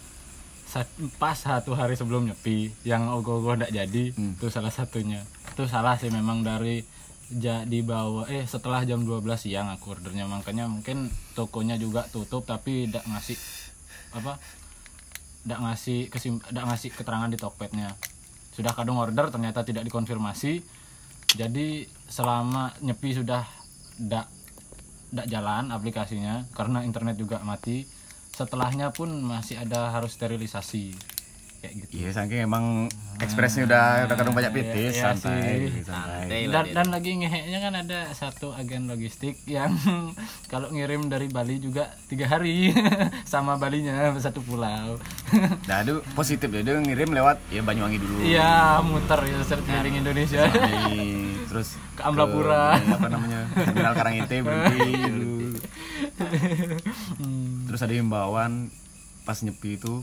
pas 1.18 1.34
satu 1.34 1.74
hari 1.74 1.98
sebelum 1.98 2.30
nyepi 2.30 2.70
yang 2.86 3.10
ogoh-ogoh 3.10 3.58
ndak 3.58 3.74
jadi 3.74 4.14
Hmm. 4.14 4.38
itu 4.38 4.46
salah 4.48 4.70
satunya. 4.70 5.26
Itu 5.50 5.66
salah 5.66 5.98
sih 5.98 6.14
memang 6.14 6.46
dari 6.46 6.86
ja, 7.30 7.66
di 7.66 7.82
bawah 7.82 8.26
eh 8.30 8.46
setelah 8.46 8.86
jam 8.86 9.02
12 9.02 9.50
siang 9.50 9.66
aku 9.70 9.98
ordernya. 9.98 10.30
Makanya 10.30 10.70
mungkin 10.70 11.10
tokonya 11.34 11.74
juga 11.74 12.06
tutup 12.06 12.46
tapi 12.46 12.86
ndak 12.86 13.02
ngasih 13.02 13.38
apa 14.14 14.38
ndak 15.46 15.58
ngasih 15.58 15.98
kesim 16.12 16.38
ndak 16.52 16.64
ngasih 16.68 16.90
keterangan 16.92 17.30
di 17.30 17.38
Tokpednya 17.40 17.96
sudah 18.50 18.74
kadung 18.74 18.98
order 19.00 19.30
ternyata 19.30 19.66
tidak 19.66 19.86
dikonfirmasi. 19.86 20.62
Jadi 21.34 21.86
selama 22.10 22.74
nyepi 22.82 23.14
sudah 23.14 23.46
ndak 24.02 24.26
ndak 25.10 25.26
jalan 25.26 25.74
aplikasinya 25.74 26.46
karena 26.54 26.86
internet 26.86 27.18
juga 27.18 27.42
mati 27.42 27.82
setelahnya 28.40 28.88
pun 28.88 29.12
masih 29.20 29.60
ada 29.60 29.92
harus 29.92 30.16
sterilisasi. 30.16 30.96
Kayak 31.60 31.74
gitu. 31.76 31.92
Iya 31.92 32.10
saking 32.16 32.40
emang 32.48 32.88
ekspresnya 33.20 33.68
udah 33.68 34.08
udah 34.08 34.16
kadang 34.16 34.32
banyak 34.32 34.48
pitis 34.48 34.96
iya 34.96 35.12
santai 35.12 35.68
sih. 35.68 35.84
santai. 35.84 36.16
Santai 36.24 36.40
dan, 36.48 36.64
dan 36.72 36.86
lagi 36.88 37.20
ngeheknya 37.20 37.58
kan 37.60 37.74
ada 37.76 38.00
satu 38.16 38.56
agen 38.56 38.88
logistik 38.88 39.36
yang 39.44 39.76
kalau 40.52 40.72
ngirim 40.72 41.12
dari 41.12 41.28
Bali 41.28 41.60
juga 41.60 41.92
tiga 42.08 42.32
hari 42.32 42.72
sama 43.28 43.60
Balinya 43.60 44.08
satu 44.16 44.40
pulau. 44.40 44.96
Nah 45.68 45.84
itu 45.84 46.00
positif 46.16 46.48
ya. 46.48 46.64
Dia 46.64 46.80
ngirim 46.80 47.12
lewat 47.12 47.44
ya 47.52 47.60
Banyuwangi 47.60 48.00
dulu. 48.00 48.24
Iya 48.24 48.80
muter 48.80 49.20
ya 49.20 49.44
set 49.44 49.60
keliling 49.60 50.00
Indonesia. 50.00 50.48
Terus 51.44 51.76
Ke 51.92 52.08
Amblapura. 52.08 52.80
ke, 52.80 52.96
apa 52.96 53.08
namanya 53.12 53.40
terminal 53.52 53.92
Karangite 53.92 54.36
berhenti 54.40 54.80
dulu. 54.96 55.60
Hmm, 57.20 57.59
terus 57.70 57.86
ada 57.86 57.94
himbauan 57.94 58.66
pas 59.22 59.38
nyepi 59.46 59.78
itu. 59.78 60.02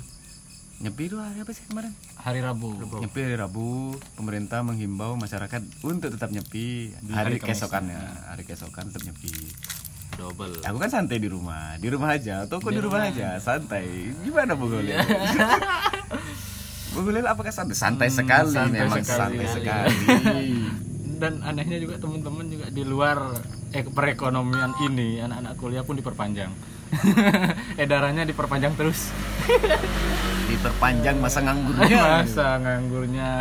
Nyepi 0.79 1.11
itu 1.11 1.19
hari 1.19 1.43
apa 1.43 1.51
sih 1.51 1.67
kemarin? 1.67 1.91
Hari 2.15 2.39
Rabu. 2.39 2.79
Nyepi 3.03 3.19
hari 3.27 3.35
Rabu 3.35 3.99
pemerintah 4.15 4.63
menghimbau 4.63 5.19
masyarakat 5.19 5.59
untuk 5.83 6.15
tetap 6.15 6.31
nyepi. 6.31 6.95
Hari, 7.11 7.11
hari 7.11 7.35
Kamis. 7.43 7.59
keesokannya 7.59 7.99
hari 8.31 8.47
keesokan 8.47 8.87
tetap 8.87 9.03
nyepi. 9.03 9.35
Double. 10.15 10.63
Aku 10.63 10.79
kan 10.79 10.87
santai 10.87 11.19
di 11.19 11.27
rumah. 11.27 11.75
Di 11.75 11.91
rumah 11.91 12.15
aja 12.15 12.47
toko 12.47 12.71
di 12.71 12.79
rumah 12.79 13.11
aja. 13.11 13.35
Santai. 13.35 14.15
Gimana 14.23 14.55
Bu 14.55 14.71
Golil 14.71 14.95
Bu 16.95 17.03
Golil 17.03 17.27
apakah 17.27 17.51
santai? 17.51 17.75
Santai 17.75 18.07
sekali 18.07 18.55
santai 18.55 18.87
memang 18.87 19.03
sekali. 19.03 19.43
santai 19.43 19.47
sekali. 19.51 20.55
Dan 21.19 21.43
anehnya 21.43 21.83
juga 21.83 21.99
teman-teman 21.99 22.47
juga 22.47 22.71
di 22.71 22.87
luar 22.87 23.35
eh, 23.75 23.83
perekonomian 23.83 24.71
ini 24.87 25.19
anak-anak 25.19 25.53
kuliah 25.59 25.83
pun 25.83 25.99
diperpanjang 25.99 26.76
edarannya 27.83 28.23
diperpanjang 28.27 28.73
terus. 28.75 29.11
Diperpanjang 30.47 31.19
masa 31.19 31.43
nganggurnya 31.43 32.23
masa 32.23 32.55
nganggurnya. 32.63 33.31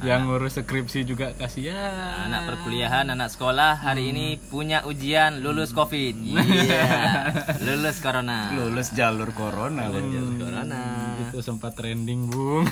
Yang 0.00 0.20
ngurus 0.26 0.54
skripsi 0.58 1.06
juga 1.06 1.36
kasihan. 1.36 2.26
Anak 2.26 2.48
perkuliahan 2.50 3.06
anak 3.12 3.30
sekolah 3.30 3.78
hari 3.78 4.10
ini 4.10 4.40
punya 4.40 4.82
ujian 4.82 5.44
lulus 5.44 5.70
covid. 5.70 6.16
Iya 6.18 6.86
lulus 7.66 8.02
corona. 8.02 8.50
Lulus 8.56 8.90
jalur 8.96 9.30
corona. 9.30 9.86
Lulus 9.92 10.30
corona. 10.40 10.82
itu 11.30 11.38
sempat 11.44 11.76
trending 11.78 12.32
bung. 12.32 12.66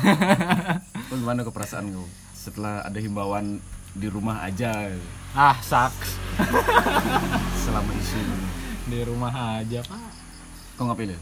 Bagaimana 1.13 1.47
keperasaan 1.47 1.95
kau 1.95 2.09
setelah 2.35 2.83
ada 2.83 2.99
himbauan 2.99 3.61
di 3.95 4.09
rumah 4.11 4.43
aja. 4.43 4.91
Ah 5.37 5.55
saks. 5.61 6.17
Selama 7.63 7.93
isu 7.95 8.19
di 8.89 9.05
rumah 9.05 9.61
aja 9.61 9.81
pak. 9.85 10.11
Kau 10.81 10.89
ngapain 10.89 11.13
ya? 11.13 11.21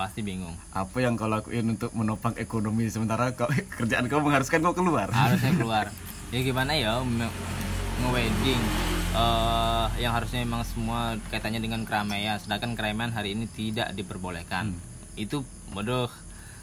pasti 0.00 0.24
bingung. 0.24 0.56
Apa 0.72 1.04
yang 1.04 1.12
kau 1.12 1.28
lakuin 1.28 1.76
untuk 1.76 1.92
menopang 1.92 2.32
ekonomi 2.40 2.88
sementara? 2.88 3.36
Kau, 3.36 3.52
kerjaan 3.76 4.08
kau 4.08 4.24
mengharuskan 4.24 4.64
kau 4.64 4.72
keluar? 4.72 5.12
harusnya 5.12 5.52
keluar. 5.60 5.92
Ya 6.32 6.40
gimana 6.40 6.72
ya 6.72 7.04
nge-wedding? 7.04 8.62
Eh, 9.12 9.86
yang 10.00 10.16
harusnya 10.16 10.40
memang 10.40 10.64
semua 10.64 11.20
kaitannya 11.28 11.60
dengan 11.60 11.84
keramaian. 11.84 12.40
Sedangkan 12.40 12.72
keramaian 12.72 13.12
hari 13.12 13.36
ini 13.36 13.44
tidak 13.44 13.92
diperbolehkan. 13.92 14.72
Itu 15.20 15.44
bodoh 15.76 16.08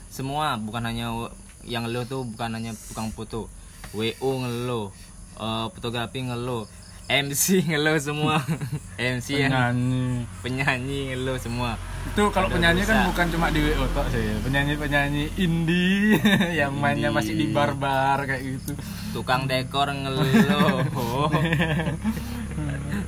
semua 0.09 0.57
bukan 0.57 0.81
hanya 0.89 1.29
yang 1.61 1.85
ngeluh 1.85 2.09
tuh 2.09 2.25
bukan 2.25 2.57
hanya 2.57 2.73
tukang 2.89 3.11
foto 3.13 3.51
WO 3.93 4.31
ngeluh 4.41 4.89
eh, 5.37 5.67
fotografi 5.77 6.25
ngeluh 6.25 6.65
MC 7.07 7.63
ngeluh 7.63 7.95
semua. 8.03 8.43
MC 8.99 9.47
yang 9.47 9.55
penyanyi. 9.55 10.27
penyanyi 10.43 10.99
ngeluh 11.15 11.39
semua. 11.39 11.79
Itu 12.03 12.27
kalau 12.35 12.51
penyanyi 12.51 12.83
kan 12.83 13.07
bukan 13.07 13.25
cuma 13.31 13.47
di 13.47 13.63
WO 13.63 13.87
tok 13.95 14.11
sih. 14.11 14.27
Penyanyi 14.43 14.75
penyanyi 14.75 15.23
indie 15.39 16.19
yang 16.59 16.75
mainnya 16.75 17.07
masih 17.07 17.39
di 17.39 17.47
bar-bar 17.47 18.27
kayak 18.27 18.43
gitu. 18.43 18.75
Tukang 19.15 19.47
dekor 19.47 19.87
ngeluh. 19.87 20.27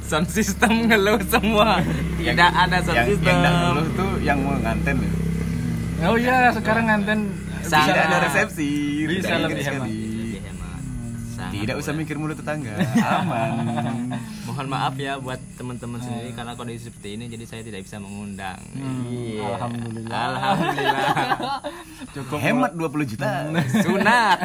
Sound 0.07 0.31
system 0.31 0.87
ngeluh 0.87 1.19
semua. 1.27 1.83
Tidak 2.15 2.51
ada 2.55 2.79
sound 2.79 3.03
yang 3.03 3.07
system. 3.11 3.35
yang 3.35 3.55
ngeluh 3.59 3.87
tuh 3.99 4.11
yang 4.23 4.39
mau 4.41 4.55
nganten 4.57 4.95
ya. 4.95 5.11
oh 6.07 6.15
iya 6.15 6.55
sekarang 6.55 6.87
nganten. 6.87 7.19
Sangat. 7.67 7.91
tidak 7.91 8.03
ada 8.07 8.17
resepsi. 8.31 8.71
Bisa. 9.11 9.35
Lebih 9.43 9.63
hemat. 9.67 10.08
Tidak 11.49 11.75
usah 11.75 11.91
mikir 11.97 12.15
mulut 12.15 12.37
tetangga. 12.37 12.77
Aman. 13.19 14.13
Mohon 14.45 14.67
maaf 14.69 14.95
ya 14.97 15.17
buat 15.17 15.37
teman-teman 15.57 16.01
sendiri 16.01 16.33
karena 16.33 16.53
kondisi 16.53 16.89
seperti 16.89 17.17
ini 17.17 17.25
jadi 17.29 17.43
saya 17.45 17.61
tidak 17.65 17.85
bisa 17.85 17.97
mengundang. 17.97 18.59
Iya. 18.73 19.57
alhamdulillah. 19.57 20.25
alhamdulillah. 20.33 21.07
Cukup 22.15 22.39
hemat 22.39 22.71
20 22.77 23.11
juta. 23.15 23.29
Sunat. 23.85 24.39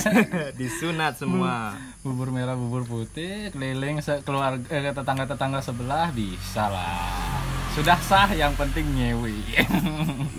Disunat 0.56 1.14
semua. 1.20 1.76
Bubur 2.04 2.28
merah 2.28 2.52
bubur 2.52 2.84
putih 2.84 3.48
keliling 3.52 4.04
keluarga 4.24 4.64
eh, 4.68 4.92
tetangga 4.92 5.24
tetangga 5.24 5.64
sebelah 5.64 6.12
bisa 6.12 6.68
lah 6.68 7.53
sudah 7.74 7.98
sah 8.00 8.30
yang 8.30 8.54
penting 8.54 8.86
nyewi. 8.94 9.34
Ya 9.50 9.66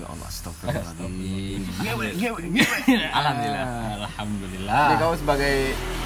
Allah 0.08 0.27
astagfirullahaladzim. 0.32 1.62
Ngewe 1.84 2.08
ngewe 2.15 2.42
ngewe 2.48 2.77
alhamdulillah. 3.12 3.65
Alhamdulillah. 4.00 4.84
Jadi 4.88 4.96
kau 4.98 5.13
sebagai 5.13 5.54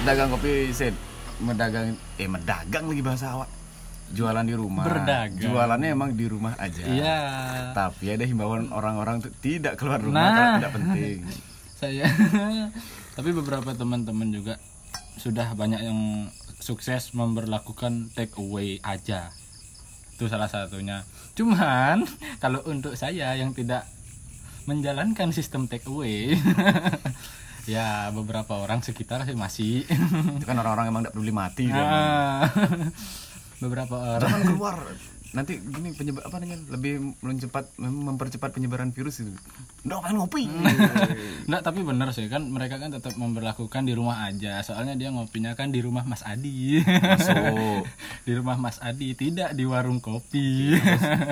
dagang 0.02 0.28
kopi 0.28 0.52
Sid 0.70 0.94
Medagang 1.40 1.94
Eh 2.18 2.26
medagang 2.26 2.84
lagi 2.90 3.00
bahasa 3.00 3.26
awak. 3.32 3.48
Jualan 4.10 4.42
di 4.42 4.58
rumah. 4.58 4.82
Berdagang. 4.84 5.38
Jualannya 5.38 5.88
emang 5.94 6.10
di 6.18 6.26
rumah 6.26 6.58
aja. 6.58 6.82
Iya. 6.82 7.18
Tapi 7.72 8.10
ada 8.10 8.26
himbauan 8.26 8.74
orang-orang 8.74 9.22
tuh 9.22 9.30
tidak 9.38 9.78
keluar 9.78 10.02
rumah 10.02 10.18
Nah. 10.18 10.30
kalau 10.34 10.50
tidak 10.58 10.72
penting. 10.82 11.18
Saya. 11.80 12.04
Tapi 13.16 13.30
beberapa 13.30 13.70
teman-teman 13.72 14.34
juga 14.34 14.58
sudah 15.14 15.54
banyak 15.54 15.80
yang 15.80 16.26
sukses 16.58 17.14
memperlakukan 17.14 18.10
take 18.12 18.34
away 18.36 18.76
aja 18.82 19.32
itu 20.20 20.28
salah 20.28 20.52
satunya. 20.52 21.00
Cuman 21.32 22.04
kalau 22.44 22.60
untuk 22.68 22.92
saya 22.92 23.32
yang 23.32 23.56
tidak 23.56 23.88
menjalankan 24.68 25.32
sistem 25.32 25.64
take 25.64 25.88
away 25.88 26.36
ya 27.72 28.12
beberapa 28.12 28.60
orang 28.60 28.84
sekitar 28.84 29.24
sih 29.24 29.32
masih. 29.32 29.88
Itu 30.36 30.44
kan 30.44 30.60
orang-orang 30.60 30.92
emang 30.92 31.00
tidak 31.08 31.16
peduli 31.16 31.32
mati 31.32 31.64
kan. 31.72 31.80
Ah, 31.88 32.44
beberapa 33.64 34.20
orang. 34.20 34.28
Jangan 34.28 34.42
keluar 34.44 34.76
Nanti 35.30 35.62
gini 35.62 35.94
penyebar 35.94 36.26
apa 36.26 36.42
namanya 36.42 36.58
lebih 36.74 37.14
mencepat 37.22 37.70
mempercepat 37.78 38.50
penyebaran 38.50 38.90
virus 38.90 39.22
itu. 39.22 39.30
Nggak 39.86 39.98
pengen 40.02 40.16
ngopi. 40.18 40.42
Enggak, 41.46 41.62
tapi 41.62 41.80
benar 41.86 42.10
sih 42.10 42.26
kan 42.26 42.50
mereka 42.50 42.82
kan 42.82 42.90
tetap 42.90 43.14
memperlakukan 43.14 43.86
di 43.86 43.94
rumah 43.94 44.26
aja. 44.26 44.58
Soalnya 44.66 44.98
dia 44.98 45.14
ngopinya 45.14 45.54
kan 45.54 45.70
di 45.70 45.78
rumah 45.78 46.02
Mas 46.02 46.26
Adi. 46.26 46.82
Masuk. 46.82 47.86
di 48.26 48.32
rumah 48.34 48.58
Mas 48.58 48.82
Adi, 48.82 49.14
tidak 49.14 49.54
di 49.54 49.62
warung 49.62 50.02
kopi. 50.02 50.74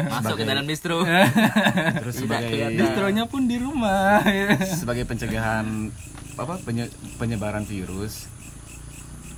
masuk 0.06 0.38
ke 0.38 0.44
dalam 0.46 0.62
distro 0.64 1.02
Terus 2.02 2.22
sebagai 2.22 2.78
Distronya 2.78 3.26
pun 3.26 3.50
di 3.50 3.58
rumah. 3.58 4.22
sebagai 4.80 5.04
pencegahan 5.10 5.90
apa 6.38 6.54
penye- 6.62 6.92
penyebaran 7.18 7.66
virus 7.66 8.30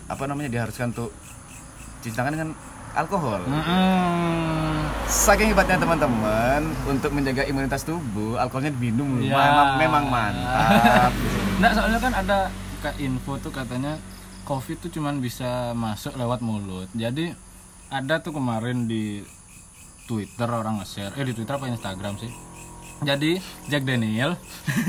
apa 0.05 0.29
namanya 0.29 0.53
diharuskan 0.53 0.93
untuk 0.93 1.15
cuci 2.05 2.13
tangan 2.13 2.35
dengan 2.37 2.51
alkohol. 2.95 3.41
Mm-mm. 3.47 4.87
Saking 5.11 5.51
hebatnya 5.51 5.83
teman-teman 5.83 6.71
untuk 6.87 7.11
menjaga 7.11 7.43
imunitas 7.47 7.83
tubuh, 7.83 8.39
alkoholnya 8.39 8.71
diminum 8.71 9.19
Ya. 9.19 9.35
memang, 9.35 9.69
memang 9.79 10.05
mantap. 10.07 11.13
Nggak, 11.61 11.73
soalnya 11.75 11.99
kan 11.99 12.13
ada 12.15 12.39
info 12.97 13.37
tuh 13.37 13.53
katanya 13.53 13.99
COVID 14.49 14.77
tuh 14.83 14.91
cuman 14.91 15.21
bisa 15.21 15.77
masuk 15.77 16.17
lewat 16.17 16.41
mulut. 16.41 16.89
Jadi 16.95 17.35
ada 17.91 18.23
tuh 18.23 18.35
kemarin 18.39 18.87
di 18.87 19.23
Twitter 20.07 20.47
orang 20.51 20.83
nge-share, 20.83 21.15
eh 21.19 21.27
di 21.27 21.35
Twitter 21.35 21.55
apa 21.55 21.71
Instagram 21.71 22.19
sih? 22.19 22.31
Jadi 23.01 23.41
Jack 23.71 23.87
Daniel 23.89 24.37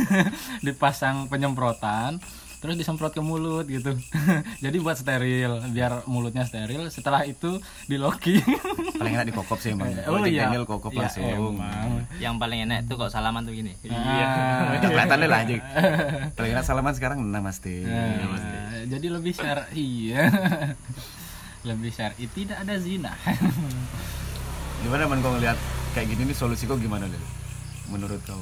dipasang 0.66 1.30
penyemprotan, 1.32 2.20
terus 2.62 2.78
disemprot 2.78 3.10
ke 3.10 3.20
mulut 3.20 3.66
gitu. 3.66 3.98
Jadi 4.64 4.78
buat 4.78 4.94
steril, 4.94 5.66
biar 5.68 6.06
mulutnya 6.06 6.46
steril. 6.46 6.86
Setelah 6.88 7.26
itu 7.26 7.58
di 7.84 7.98
loki. 7.98 8.38
Paling 9.02 9.18
enak 9.18 9.28
dikokop 9.28 9.58
sih 9.58 9.74
emang. 9.74 9.90
Oh 10.06 10.22
iya. 10.24 10.46
Daniel 10.46 10.64
kokop 10.64 10.94
Ya, 10.94 11.10
langsung. 11.10 11.26
emang. 11.26 12.06
yang 12.16 12.38
paling 12.38 12.64
enak 12.64 12.86
tuh 12.86 12.96
kok 12.96 13.10
salaman 13.10 13.42
tuh 13.42 13.52
gini 13.52 13.74
Ah. 13.90 14.72
Udah 14.78 14.88
kelihatan 14.88 15.18
deh 15.18 15.26
lah 15.26 15.40
aja. 15.42 15.56
Paling 16.38 16.52
enak 16.54 16.64
salaman 16.64 16.94
sekarang 16.94 17.18
namaste. 17.26 17.82
Nah, 17.82 18.86
jadi 18.86 19.08
lebih 19.10 19.34
syar'i 19.34 20.14
ya. 20.14 20.30
lebih 21.62 21.90
syar'i 21.90 22.30
tidak 22.30 22.62
ada 22.62 22.78
zina. 22.78 23.18
Gimana 24.82 25.06
man 25.06 25.22
kau 25.22 25.34
ngeliat 25.34 25.58
kayak 25.94 26.10
gini 26.10 26.30
nih 26.30 26.38
solusi 26.38 26.66
kau 26.66 26.78
gimana 26.78 27.06
deh? 27.06 27.22
Menurut 27.90 28.22
kau? 28.22 28.38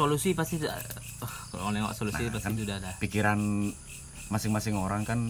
Solusi 0.00 0.32
pasti 0.32 0.56
uh, 0.64 0.80
kalau 1.52 1.68
nengok 1.76 1.92
solusi 1.92 2.24
Nah, 2.24 2.32
pasti 2.32 2.46
kan 2.48 2.54
sudah 2.56 2.76
ada 2.80 2.90
Pikiran 2.96 3.40
masing-masing 4.32 4.74
orang 4.80 5.04
kan 5.04 5.28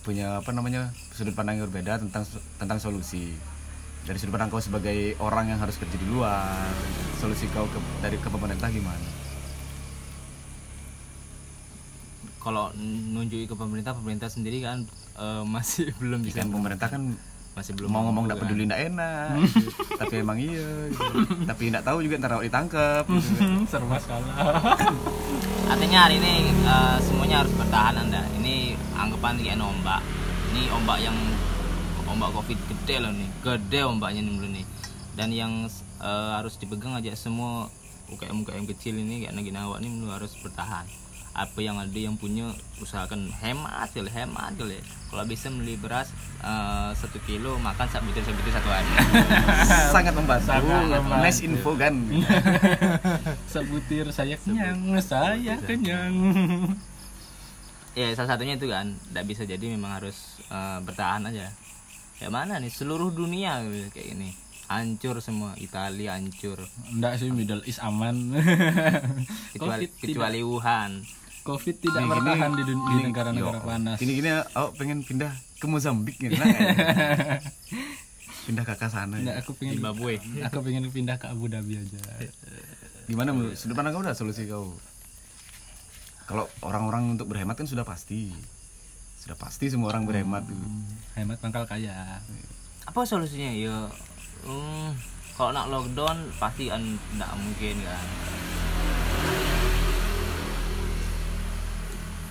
punya 0.00 0.40
apa 0.40 0.54
namanya 0.54 0.94
sudut 1.12 1.34
pandang 1.36 1.60
yang 1.60 1.66
berbeda 1.68 1.98
tentang 2.00 2.24
tentang 2.56 2.78
solusi. 2.78 3.34
Dari 4.06 4.16
sudut 4.16 4.32
pandang 4.38 4.54
kau 4.54 4.62
sebagai 4.62 5.18
orang 5.18 5.50
yang 5.52 5.58
harus 5.58 5.76
kerja 5.76 5.98
di 5.98 6.06
luar, 6.06 6.70
solusi 7.18 7.50
kau 7.50 7.66
ke, 7.66 7.78
dari 8.00 8.16
ke 8.16 8.30
pemerintah 8.30 8.70
gimana? 8.70 9.26
kalau 12.46 12.70
nunjuki 12.78 13.50
ke 13.50 13.58
pemerintah 13.58 13.90
pemerintah 13.90 14.30
sendiri 14.30 14.62
kan 14.62 14.86
eh, 15.18 15.42
masih 15.58 15.90
belum 15.98 16.22
bisa 16.22 16.46
Kan 16.46 16.54
pemerintah 16.54 16.86
kan 16.86 17.18
masih 17.56 17.72
belum 17.72 17.88
mau 17.88 18.04
ngomong 18.12 18.28
tidak 18.28 18.38
peduli 18.44 18.68
tidak 18.68 18.80
enak, 18.92 19.32
tapi 20.04 20.14
emang 20.20 20.36
iya. 20.36 20.92
Gitu. 20.92 21.04
tapi 21.48 21.62
tidak 21.72 21.82
tahu 21.88 21.98
juga 22.04 22.14
ntar 22.20 22.36
ditangkap. 22.44 23.04
Gitu. 23.08 23.64
Serba 23.64 23.96
salah. 23.96 24.36
artinya 25.72 25.98
hari 26.06 26.20
ini 26.20 26.52
eh, 26.52 26.96
semuanya 27.00 27.42
harus 27.42 27.56
bertahan 27.56 27.96
anda 27.98 28.22
ini 28.38 28.76
anggapan 28.94 29.40
kayak 29.42 29.58
ombak 29.58 29.98
ini 30.54 30.70
ombak 30.70 30.98
yang 31.02 31.16
ombak 32.06 32.30
covid 32.36 32.58
gede 32.70 33.02
loh 33.02 33.10
nih 33.10 33.28
gede 33.42 33.80
ombaknya 33.82 34.20
nih 34.22 34.32
dulu 34.36 34.48
nih 34.52 34.66
dan 35.18 35.28
yang 35.34 35.52
eh, 36.04 36.30
harus 36.38 36.54
dipegang 36.60 36.94
aja 36.94 37.16
semua 37.18 37.66
UKM 38.06 38.46
UKM 38.46 38.64
kecil 38.70 38.94
ini 38.94 39.26
kayak 39.26 39.34
Nagina 39.34 39.66
awak 39.66 39.82
ini 39.82 40.06
harus 40.06 40.38
bertahan 40.38 40.86
apa 41.36 41.60
yang 41.60 41.76
ada 41.76 41.92
yang 41.92 42.16
punya 42.16 42.48
usahakan 42.80 43.28
hemat 43.44 43.92
kali 43.92 44.08
hemat 44.08 44.56
kali 44.56 44.80
kalau 45.06 45.22
bisa 45.28 45.52
beli 45.52 45.76
beras 45.76 46.08
eh, 46.40 46.90
satu 46.96 47.20
kilo 47.28 47.60
makan 47.60 47.86
satu 47.88 48.04
butir 48.08 48.24
satu 48.24 48.36
butir 48.40 48.52
satu 48.52 48.68
hari. 48.72 48.90
Sangat 49.94 50.12
membantu. 50.12 50.52
Nice 51.22 51.40
info 51.46 51.72
kan. 51.78 51.94
Sebutir 53.52 54.10
saya 54.10 54.34
kenyang, 54.40 54.98
saya 55.00 55.56
kenyang. 55.62 56.14
ya 57.98 58.12
salah 58.18 58.34
satunya 58.34 58.58
itu 58.58 58.66
kan. 58.66 58.92
Tidak 58.92 59.24
bisa 59.24 59.42
jadi 59.46 59.64
memang 59.72 60.02
harus 60.02 60.42
eh, 60.50 60.78
bertahan 60.82 61.28
aja. 61.30 61.54
Ya 62.18 62.28
mana 62.32 62.58
nih? 62.58 62.72
Seluruh 62.72 63.12
dunia 63.12 63.62
kayak 63.92 64.16
gini. 64.16 64.34
Hancur 64.66 65.22
semua. 65.22 65.54
Italia 65.62 66.18
hancur. 66.18 66.58
Enggak 66.90 67.22
sih 67.22 67.30
Middle 67.30 67.62
East 67.64 67.78
aman. 67.78 68.34
kecuali 69.54 69.86
kecuali 69.96 70.42
Wuhan 70.42 71.04
Covid 71.46 71.76
tidak 71.78 72.02
Gini, 72.02 72.10
bertahan 72.10 72.50
di, 72.52 72.62
dun- 72.66 72.82
di 72.82 72.90
gini, 72.90 73.02
negara-negara 73.06 73.58
yo, 73.58 73.62
panas. 73.62 73.96
Gini-gini 73.96 74.28
aku 74.34 74.70
pengen 74.74 74.98
pindah 75.00 75.30
ke 75.56 75.66
Mozambik 75.70 76.18
gitu. 76.18 76.34
Nah, 76.34 76.50
pindah 78.46 78.64
ke 78.66 78.74
sana. 78.90 79.14
Nggak, 79.14 79.36
aku 79.46 79.50
pengen 79.54 79.78
Zimbabwe 79.78 80.18
aku 80.42 80.58
pengen 80.60 80.90
pindah 80.90 81.16
ke 81.16 81.26
Abu 81.26 81.46
Dhabi 81.46 81.78
aja. 81.78 81.98
Gimana 83.06 83.30
menurut 83.30 83.54
sudut 83.54 83.78
pandang 83.78 83.94
kau 83.94 84.02
udah 84.02 84.12
solusi 84.12 84.44
kau? 84.44 84.74
Kalau 86.26 86.50
orang-orang 86.60 87.14
untuk 87.14 87.30
berhemat 87.30 87.54
kan 87.54 87.70
sudah 87.70 87.86
pasti. 87.86 88.34
Sudah 89.16 89.38
pasti 89.38 89.70
semua 89.70 89.94
orang 89.94 90.06
berhemat 90.06 90.42
tuh. 90.42 90.58
Hemat 91.14 91.38
pangkal 91.38 91.64
kaya. 91.64 92.18
apa 92.82 93.02
solusinya 93.02 93.50
ya 93.50 93.90
hmm, 94.46 94.94
kalau 95.34 95.50
nak 95.50 95.66
lockdown 95.66 96.30
pasti 96.38 96.70
kan 96.70 96.78
tidak 96.94 97.30
mungkin 97.34 97.82
kan 97.82 98.04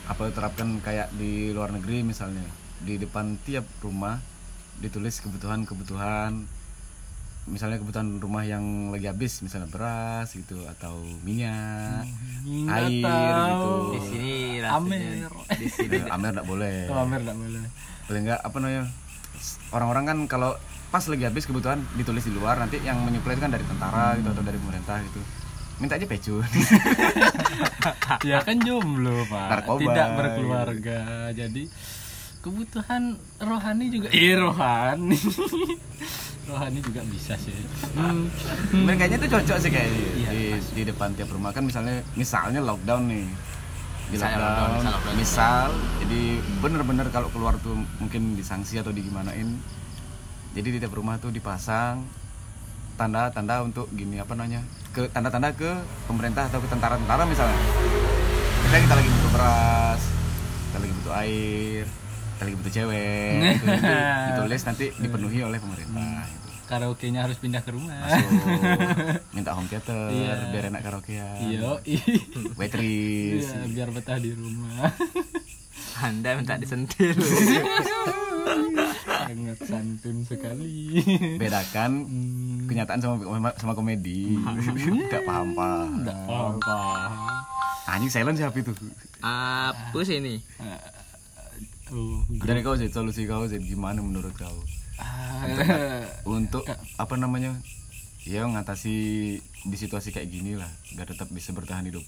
Apa 0.05 0.29
terapkan 0.29 0.77
kayak 0.79 1.09
di 1.11 1.49
luar 1.49 1.69
negeri 1.69 2.01
misalnya 2.01 2.45
di 2.77 2.95
depan 2.95 3.39
tiap 3.41 3.65
rumah 3.79 4.21
ditulis 4.77 5.17
kebutuhan-kebutuhan 5.19 6.45
misalnya 7.45 7.77
kebutuhan 7.77 8.17
rumah 8.17 8.41
yang 8.41 8.63
lagi 8.89 9.05
habis 9.05 9.39
misalnya 9.39 9.65
beras 9.67 10.29
gitu 10.29 10.65
atau 10.67 10.97
minyak 11.21 12.03
Nggak 12.43 12.73
air 12.75 13.01
tahu. 13.01 13.45
gitu 13.47 13.69
di 13.87 13.99
sini 14.03 14.33
Amer. 14.61 15.29
di 15.53 15.67
sini 15.67 15.95
Eh, 15.95 16.09
Amer 16.09 16.31
nggak 16.33 16.47
boleh 16.47 16.89
Oh, 16.89 16.99
Amer 16.99 17.21
nggak 17.21 17.37
boleh. 17.37 17.61
paling 18.03 18.23
nggak 18.23 18.41
apa 18.41 18.55
namanya 18.59 18.83
orang-orang 19.71 20.03
kan 20.05 20.17
kalau 20.27 20.51
pas 20.87 21.01
lagi 21.03 21.23
habis 21.23 21.43
kebutuhan 21.43 21.79
ditulis 21.93 22.23
di 22.23 22.31
luar 22.31 22.57
nanti 22.57 22.77
yang 22.79 22.97
menyuplai 22.99 23.33
itu 23.33 23.41
kan 23.41 23.51
dari 23.51 23.63
tentara 23.63 24.13
gitu 24.15 24.27
atau 24.27 24.41
dari 24.41 24.57
pemerintah 24.57 24.97
gitu 25.03 25.21
minta 25.75 25.93
aja 25.93 26.05
pecun 26.05 26.39
ya 28.29 28.37
kan 28.41 28.57
jomblo 28.61 29.25
pak. 29.27 29.47
Narkoba, 29.51 29.79
tidak 29.81 30.07
berkeluarga. 30.17 30.99
Jadi 31.31 31.63
kebutuhan 32.45 33.17
rohani 33.41 33.85
juga 33.89 34.07
eh 34.13 34.35
rohani. 34.37 35.17
Rohani 36.45 36.77
juga 36.77 37.01
bisa 37.09 37.33
sih. 37.41 37.57
Hmm. 37.97 38.29
Dan 38.85 39.01
kayaknya 39.01 39.17
itu 39.17 39.33
cocok 39.33 39.57
sih 39.65 39.71
kayak 39.73 39.89
Iya, 39.89 40.29
di, 40.29 40.45
di 40.77 40.83
depan 40.85 41.17
tiap 41.17 41.33
rumah. 41.33 41.49
Kan 41.49 41.65
misalnya 41.65 42.05
misalnya 42.13 42.61
lockdown 42.61 43.09
nih. 43.09 43.25
Di 44.13 44.17
lockdown, 44.21 44.45
lockdown, 44.45 44.69
misal 44.77 44.93
lockdown. 44.93 45.15
misal 45.17 45.67
jadi 46.05 46.21
bener-bener 46.61 47.07
kalau 47.09 47.33
keluar 47.33 47.57
tuh 47.57 47.73
mungkin 47.97 48.37
disanksi 48.37 48.77
atau 48.77 48.93
digimanain. 48.93 49.57
Jadi 50.53 50.67
di 50.69 50.77
tiap 50.77 50.93
rumah 50.93 51.17
tuh 51.17 51.33
dipasang 51.33 52.05
tanda-tanda 52.95 53.61
untuk 53.61 53.85
gini 53.91 54.17
apa 54.17 54.33
namanya 54.33 54.63
ke 54.89 55.07
tanda-tanda 55.09 55.51
ke 55.51 55.71
pemerintah 56.05 56.45
atau 56.45 56.57
ke 56.57 56.67
tentara-tentara 56.67 57.23
misalnya. 57.23 57.59
Kita 58.63 58.77
kita 58.81 58.95
lagi 58.95 59.09
butuh 59.09 59.31
beras 59.31 60.01
kita 60.65 60.77
lagi 60.81 60.93
butuh 60.93 61.13
air 61.15 61.83
kita 62.27 62.43
lagi 62.43 62.55
butuh 62.57 62.73
cewek 62.73 63.39
gitu, 63.55 63.65
itu 63.65 63.93
ditulis 64.27 64.61
nanti 64.65 64.85
dipenuhi 64.93 65.39
oleh 65.41 65.55
pemerintah 65.55 66.23
gitu. 66.25 66.47
karaoke 66.65 67.07
nya 67.07 67.23
harus 67.23 67.37
pindah 67.37 67.61
ke 67.61 67.71
rumah. 67.71 67.95
Masuk. 67.95 68.27
Minta 69.37 69.53
home 69.53 69.69
theater 69.69 70.09
Iya. 70.09 70.49
biar 70.49 70.63
enak 70.67 70.81
karaokean. 70.81 71.37
Iyo 71.45 71.79
waitress. 72.55 73.45
Iya 73.45 73.69
biar 73.69 73.89
betah 73.89 74.17
di 74.17 74.31
rumah. 74.31 74.89
Anda 75.97 76.35
minta 76.35 76.59
disentil 76.59 77.15
sangat 79.25 79.57
santun 79.65 80.17
sekali. 80.21 81.01
Bedakan 81.41 81.91
Hmm, 82.05 82.69
kenyataan 82.69 82.99
sama 83.01 83.15
sama 83.57 83.73
komedi. 83.73 84.37
Nggak 84.37 85.23
paham 85.25 85.57
paham 85.57 85.89
nggak 86.05 86.17
paham 86.29 86.55
paham. 86.61 87.11
Anjing 87.85 88.11
silent 88.11 88.37
siapa 88.37 88.57
itu? 88.57 88.73
Apa 89.21 89.97
sih 90.05 90.21
ini. 90.21 90.41
Dari 92.41 92.59
kau 92.65 92.77
sih 92.77 92.89
solusi 92.89 93.29
kau 93.29 93.45
sih 93.45 93.61
gimana 93.61 94.01
menurut 94.01 94.33
kau? 94.33 94.57
Ah, 94.97 95.45
untuk 96.25 96.65
apa 96.97 97.15
namanya? 97.17 97.53
Ya 98.25 98.41
mengatasi 98.49 98.95
di 99.37 99.77
situasi 99.77 100.09
kayak 100.09 100.33
gini 100.33 100.57
lah 100.57 100.69
biar 100.97 101.05
tetap 101.05 101.29
bisa 101.29 101.53
bertahan 101.53 101.85
hidup 101.85 102.01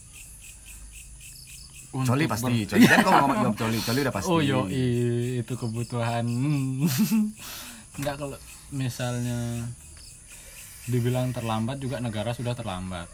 untuk 1.90 2.14
coli 2.14 2.26
pasti 2.26 2.68
coli 2.68 2.84
kan 2.84 3.00
kau 3.00 3.12
ngomong 3.16 3.38
jawab 3.42 3.56
coli 3.58 3.78
coli 3.80 4.00
udah 4.02 4.14
pasti 4.14 4.28
Oh 4.28 4.40
yo 4.40 4.68
itu 4.68 5.54
kebutuhan. 5.54 6.26
Enggak 7.98 8.16
kalau 8.18 8.38
misalnya 8.70 9.64
dibilang 10.86 11.32
terlambat 11.32 11.80
juga 11.80 12.00
negara 12.00 12.32
sudah 12.32 12.54
terlambat 12.54 13.08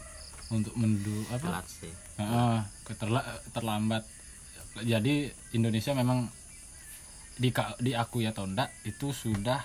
untuk 0.48 0.74
mendu 0.74 1.24
apa? 1.28 1.40
telat 1.40 1.66
sih 1.66 1.92
Heeh, 2.14 2.56
keterla- 2.84 3.42
terlambat. 3.50 4.02
Jadi 4.76 5.26
Indonesia 5.52 5.94
memang 5.94 6.30
di 7.34 7.50
diakui 7.80 8.26
atau 8.26 8.46
enggak 8.46 8.70
itu 8.82 9.10
sudah 9.10 9.62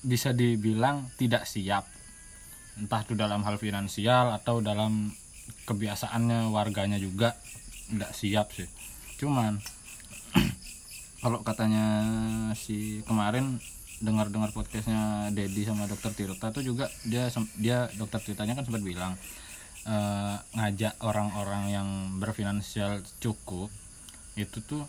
bisa 0.00 0.32
dibilang 0.32 1.08
tidak 1.16 1.44
siap. 1.44 1.84
Entah 2.74 3.00
itu 3.00 3.12
dalam 3.12 3.44
hal 3.44 3.56
finansial 3.56 4.32
atau 4.32 4.60
dalam 4.60 5.12
kebiasaannya 5.62 6.48
warganya 6.48 6.96
juga 6.96 7.36
enggak 7.92 8.12
siap 8.16 8.50
sih. 8.56 8.66
Cuman 9.20 9.60
kalau 11.22 11.44
katanya 11.44 11.86
si 12.56 13.04
kemarin 13.06 13.60
dengar-dengar 14.02 14.50
podcastnya 14.50 15.30
Dedi 15.30 15.62
sama 15.62 15.86
Dokter 15.86 16.10
Tirta 16.10 16.50
tuh 16.50 16.66
juga 16.66 16.90
dia 17.06 17.30
dia 17.54 17.86
Dokter 17.94 18.18
Tirtanya 18.18 18.58
kan 18.58 18.66
sempat 18.66 18.82
bilang 18.82 19.14
eh, 19.86 20.36
ngajak 20.58 20.98
orang-orang 21.06 21.70
yang 21.70 21.88
berfinansial 22.18 22.98
cukup 23.22 23.70
itu 24.34 24.58
tuh 24.66 24.82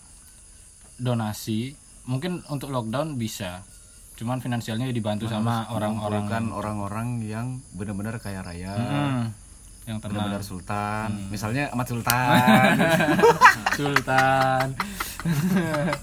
donasi 0.97 1.77
mungkin 2.09 2.41
untuk 2.49 2.73
lockdown 2.73 3.15
bisa 3.21 3.61
cuman 4.13 4.41
finansialnya 4.41 4.89
dibantu 4.93 5.25
sama 5.25 5.65
orang-orang 5.73 6.25
kan 6.29 6.43
orang-orang 6.53 7.07
yang 7.25 7.47
benar-benar 7.73 8.21
kaya 8.21 8.45
raya 8.45 8.73
Hmm, 8.77 9.23
yang 9.83 9.97
tenang. 9.99 10.15
Benar-benar 10.15 10.43
sultan. 10.43 11.09
Misalnya 11.27 11.67
Ahmad 11.75 11.87
Sultan. 11.91 12.75
Sultan. 13.79 14.65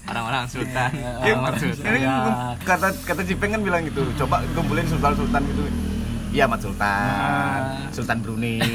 Orang-orang 0.09 0.45
sultan. 0.49 0.89
Ya, 0.97 1.11
Ahmad 1.37 1.53
sultan. 1.57 1.93
Ya. 1.97 2.17
kata 2.65 2.87
kata 3.05 3.21
Jipeng 3.25 3.53
kan 3.53 3.61
bilang 3.61 3.81
gitu 3.85 4.01
coba 4.17 4.41
kumpulin 4.57 4.85
sultan 4.89 5.13
sultan 5.13 5.41
gitu 5.45 5.63
iya 6.31 6.47
Ahmad 6.47 6.63
Sultan. 6.63 7.59
Ah. 7.61 7.91
Sultan 7.91 8.19
Brunei. 8.23 8.57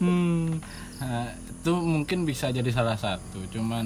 Hmm, 0.00 0.56
nah, 0.96 1.28
itu 1.36 1.72
mungkin 1.76 2.24
bisa 2.24 2.48
jadi 2.48 2.72
salah 2.72 2.96
satu 2.96 3.44
cuman 3.52 3.84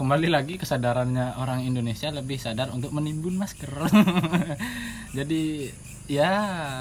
kembali 0.00 0.32
lagi 0.32 0.56
kesadarannya 0.56 1.36
orang 1.36 1.60
Indonesia 1.60 2.08
lebih 2.08 2.40
sadar 2.40 2.72
untuk 2.72 2.88
menimbun 2.88 3.36
masker 3.36 3.68
jadi 5.16 5.68
ya 6.08 6.32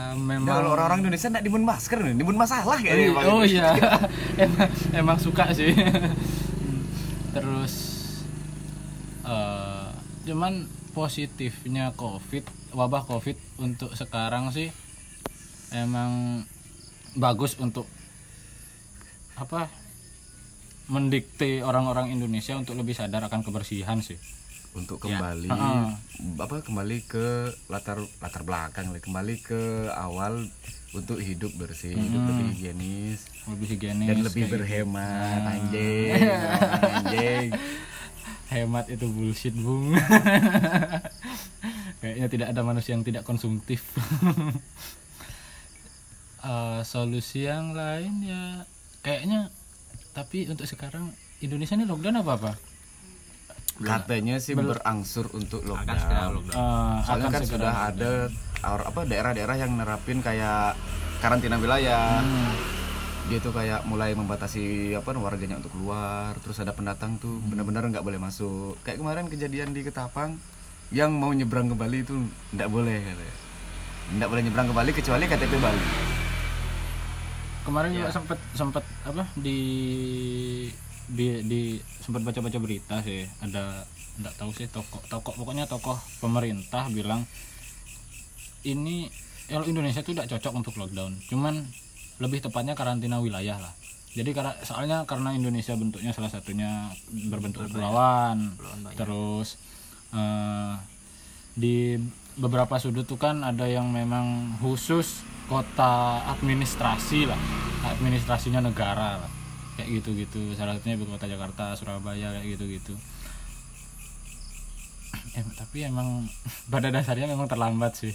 Ya, 0.10 0.18
memang 0.18 0.50
kalau 0.50 0.74
orang-orang 0.74 1.06
Indonesia 1.06 1.30
nggak 1.30 1.46
nimbun 1.46 1.62
masker 1.62 2.02
nih, 2.02 2.18
nimbun 2.18 2.34
masalah 2.34 2.82
kayaknya. 2.82 3.14
Bang. 3.14 3.30
oh 3.30 3.46
iya 3.46 3.78
emang, 4.42 4.70
emang 4.90 5.18
suka 5.22 5.54
sih 5.54 5.70
terus 7.38 7.74
eh, 9.22 9.90
cuman 10.26 10.66
positifnya 10.98 11.94
covid 11.94 12.42
wabah 12.74 13.06
covid 13.06 13.38
untuk 13.62 13.94
sekarang 13.94 14.50
sih 14.50 14.74
emang 15.78 16.42
bagus 17.14 17.54
untuk 17.62 17.86
apa 19.38 19.70
mendikte 20.90 21.62
orang-orang 21.62 22.12
Indonesia 22.12 22.58
untuk 22.58 22.76
lebih 22.76 22.98
sadar 22.98 23.30
akan 23.30 23.46
kebersihan 23.46 24.02
sih. 24.02 24.18
Untuk 24.70 25.02
kembali 25.02 25.50
Heeh. 25.50 25.86
apa 26.38 26.62
kembali 26.62 26.98
ke 27.10 27.50
latar 27.74 28.06
latar 28.22 28.46
belakang, 28.46 28.94
kembali 28.94 29.42
ke 29.42 29.90
awal 29.94 30.46
untuk 30.94 31.18
hidup 31.22 31.54
bersih, 31.58 31.98
hidup 31.98 32.22
lebih 32.30 32.46
higienis. 32.54 33.20
Lebih 33.50 33.68
higienis 33.78 34.10
dan 34.10 34.18
lebih 34.22 34.44
kayak 34.46 34.54
berhemat, 34.54 35.42
anjing, 35.46 36.22
anjing. 36.86 37.50
hemat 38.50 38.90
itu 38.90 39.06
bullshit 39.10 39.54
bung. 39.54 39.94
Kayaknya 42.02 42.28
tidak 42.32 42.48
ada 42.50 42.62
manusia 42.66 42.98
yang 42.98 43.06
tidak 43.06 43.24
konsumtif. 43.24 43.86
Eh, 46.40 46.82
solusi 46.88 47.52
yang 47.52 47.76
lain 47.76 48.24
ya 48.24 48.64
kayaknya 49.04 49.52
tapi 50.20 50.46
untuk 50.46 50.68
sekarang 50.68 51.08
Indonesia 51.40 51.74
ini 51.74 51.88
lockdown 51.88 52.20
apa 52.20 52.32
apa 52.36 52.52
Katanya 53.80 54.36
sih 54.38 54.52
berangsur 54.54 55.32
untuk 55.32 55.64
akan 55.64 55.88
segera 55.96 56.28
lockdown. 56.28 56.36
lockdown 56.36 56.60
Eh, 56.60 56.98
Soalnya 57.02 57.24
akan 57.24 57.32
kan 57.32 57.42
segera 57.42 57.56
sudah 57.56 57.76
ada 57.88 58.12
or- 58.68 58.86
apa 58.86 59.02
daerah-daerah 59.08 59.56
yang 59.56 59.72
nerapin 59.74 60.20
kayak 60.20 60.76
karantina 61.18 61.56
wilayah. 61.56 62.20
Hmm. 62.20 62.52
Dia 63.32 63.40
tuh 63.40 63.56
kayak 63.56 63.88
mulai 63.88 64.12
membatasi 64.12 64.92
apa 64.92 65.16
warganya 65.16 65.56
untuk 65.56 65.72
keluar, 65.72 66.36
terus 66.44 66.60
ada 66.60 66.76
pendatang 66.76 67.16
tuh 67.16 67.40
Hmm. 67.40 67.56
benar-benar 67.56 67.88
nggak 67.88 68.04
boleh 68.04 68.20
masuk. 68.20 68.76
Kayak 68.84 69.00
kemarin 69.00 69.32
kejadian 69.32 69.72
di 69.72 69.80
Ketapang 69.80 70.36
yang 70.92 71.16
mau 71.16 71.32
nyebrang 71.32 71.72
ke 71.72 71.76
Bali 71.78 72.04
itu 72.04 72.20
nggak 72.52 72.68
boleh 72.68 73.00
katanya. 73.00 73.36
Nggak 74.12 74.28
boleh 74.28 74.42
nyebrang 74.44 74.68
ke 74.68 74.76
Bali 74.76 74.92
kecuali 74.92 75.24
KTP 75.24 75.54
Bali. 75.56 75.84
Kemarin 77.70 77.94
juga 77.94 78.10
sempat 78.10 78.40
sempat 78.58 78.84
apa 79.06 79.30
di 79.38 79.60
di 81.06 81.46
di 81.46 81.62
sempat 82.02 82.26
baca-baca 82.26 82.58
berita 82.58 83.06
sih. 83.06 83.30
Ada 83.46 83.86
nggak 84.20 84.34
tahu 84.42 84.52
sih 84.58 84.66
tokoh 84.68 85.00
tokoh 85.06 85.38
pokoknya 85.38 85.70
tokoh 85.70 85.96
pemerintah 86.20 86.90
bilang 86.90 87.24
ini 88.66 89.08
kalau 89.48 89.70
Indonesia 89.70 90.02
tuh 90.02 90.18
tidak 90.18 90.34
cocok 90.34 90.54
untuk 90.58 90.74
lockdown. 90.82 91.14
Cuman 91.30 91.62
lebih 92.18 92.42
tepatnya 92.42 92.74
karantina 92.74 93.22
wilayah 93.22 93.62
lah. 93.62 93.74
Jadi 94.18 94.34
karena 94.34 94.58
soalnya 94.66 95.06
karena 95.06 95.38
Indonesia 95.38 95.78
bentuknya 95.78 96.10
salah 96.10 96.34
satunya 96.34 96.90
berbentuk 97.30 97.70
kepulauan 97.70 98.58
terus 98.98 99.62
eh, 100.10 100.74
di 101.54 102.02
beberapa 102.34 102.82
sudut 102.82 103.06
tuh 103.06 103.22
kan 103.22 103.46
ada 103.46 103.70
yang 103.70 103.94
memang 103.94 104.58
khusus 104.58 105.22
kota 105.50 106.24
administrasi 106.38 107.26
lah. 107.26 107.40
Administrasinya 107.84 108.62
negara 108.62 109.20
lah. 109.26 109.32
Kayak 109.76 109.90
gitu 110.00 110.10
gitu 110.14 110.40
salah 110.54 110.78
satunya 110.78 110.96
ibu 111.00 111.10
kota 111.10 111.26
Jakarta 111.26 111.74
Surabaya 111.74 112.36
kayak 112.36 112.48
gitu 112.56 112.66
gitu 112.70 112.94
Em, 115.34 115.46
tapi 115.54 115.86
emang 115.86 116.26
pada 116.74 116.90
dasarnya 116.90 117.30
memang 117.30 117.50
terlambat 117.50 117.94
sih. 117.98 118.14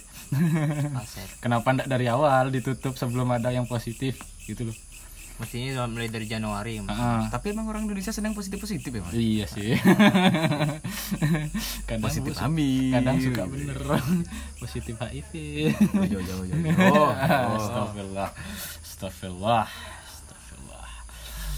Kenapa 1.43 1.71
ndak 1.75 1.87
dari 1.87 2.07
awal 2.11 2.51
ditutup 2.51 2.95
sebelum 2.95 3.31
ada 3.35 3.51
yang 3.51 3.67
positif? 3.67 4.19
Gitu 4.47 4.71
loh 4.71 4.77
Mestinya 5.35 5.83
mulai 5.85 6.07
dari 6.07 6.25
Januari. 6.25 6.79
Mas. 6.79 6.91
Ah, 6.91 7.27
Tapi 7.27 7.51
emang 7.51 7.65
orang 7.65 7.83
Indonesia 7.83 8.09
senang 8.09 8.31
positif-positif 8.31 8.87
ya, 8.87 9.01
Mas? 9.01 9.11
iya 9.11 9.45
sih 9.45 9.75
kadang 11.85 12.01
Positif 12.01 12.33
hamil. 12.37 12.93
kadang 12.93 13.17
suka 13.19 13.43
bener 13.45 13.77
positif 14.63 14.95
HIV 14.95 15.31
Jauh, 16.07 16.23
jauh, 16.23 16.45
jauh. 16.45 16.73
Oh, 16.95 17.11
Astagfirullah 17.11 18.29
Astagfirullah 18.81 19.65
Astagfirullah 20.07 20.87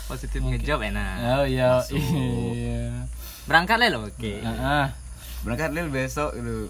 Positif 0.08 0.40
ngejob 0.42 0.80
enak. 0.84 1.16
Oh 1.38 1.46
iya 1.46 1.84
iya 1.92 3.06
Berangkat 3.46 3.78
le 3.80 3.88
lo. 3.90 4.00
Oke. 4.04 4.44
Ah, 4.44 4.92
Berangkat 5.40 5.72
Lil 5.72 5.88
besok 5.88 6.34
gitu. 6.34 6.68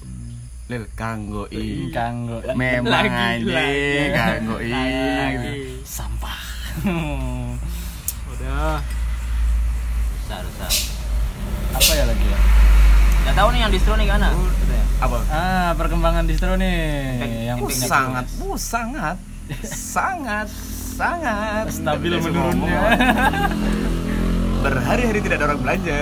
Lil 0.68 0.84
kanggo 0.94 1.48
i. 1.50 1.90
kanggo 1.90 2.44
Memang 2.54 3.08
Lagi, 3.08 3.42
anjing 3.42 4.12
kanggo 4.14 4.56
i. 4.60 4.76
Sampah 5.82 6.37
Udah. 8.34 8.78
Besar, 10.22 10.42
besar. 10.46 10.72
apa 11.68 11.92
ya 11.94 12.06
lagi 12.10 12.26
ya 12.26 12.40
Gak 13.28 13.36
tahu 13.36 13.50
nih 13.52 13.60
yang 13.60 13.72
distro 13.76 13.94
nih 14.00 14.06
gimana? 14.08 14.30
Apa? 14.98 15.18
ah 15.30 15.72
perkembangan 15.78 16.24
distro 16.26 16.56
nih 16.56 16.80
yang 17.54 17.58
Uh, 17.60 17.70
penting 17.70 17.90
sangat, 17.90 18.26
uh, 18.40 18.58
sangat, 18.58 19.18
sangat, 19.68 20.48
sangat 20.96 21.66
stabil 21.70 22.12
Tidak 22.16 22.24
bisa 22.24 22.32
menurunnya. 22.32 22.82
Berhari-hari 24.64 25.20
tidak 25.22 25.38
ada 25.38 25.46
orang 25.54 25.60
belanja. 25.62 25.98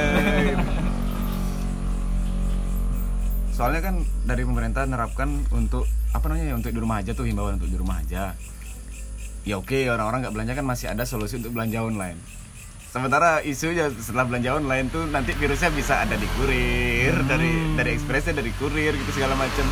Soalnya 3.58 3.82
kan 3.84 3.96
dari 4.24 4.44
pemerintah 4.46 4.84
nerapkan 4.88 5.44
untuk 5.52 5.84
apa 6.16 6.26
namanya 6.32 6.56
untuk 6.56 6.72
di 6.72 6.80
rumah 6.80 7.04
aja 7.04 7.12
tuh 7.12 7.28
himbauan 7.28 7.60
untuk 7.60 7.72
di 7.72 7.78
rumah 7.80 8.00
aja. 8.00 8.32
Ya 9.46 9.62
oke 9.62 9.78
orang-orang 9.88 10.26
nggak 10.26 10.34
belanja 10.34 10.54
kan 10.58 10.66
masih 10.66 10.88
ada 10.90 11.06
solusi 11.06 11.38
untuk 11.38 11.54
belanja 11.54 11.86
online. 11.86 12.18
Sementara 12.90 13.44
isunya 13.46 13.92
setelah 13.94 14.26
belanja 14.26 14.58
online 14.58 14.90
tuh 14.90 15.06
nanti 15.06 15.38
virusnya 15.38 15.70
bisa 15.70 16.02
ada 16.02 16.18
di 16.18 16.26
kurir 16.34 17.14
dari 17.30 17.78
dari 17.78 17.90
ekspresnya 17.94 18.42
dari 18.42 18.50
kurir 18.58 18.98
gitu 18.98 19.12
segala 19.14 19.38
macam 19.38 19.68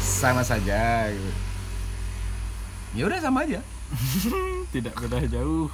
sama 0.00 0.40
saja 0.40 1.12
gitu. 1.12 1.30
Ya 2.96 3.04
udah 3.04 3.20
sama 3.20 3.44
aja. 3.44 3.60
tidak 4.74 4.96
beda 4.96 5.20
jauh 5.28 5.68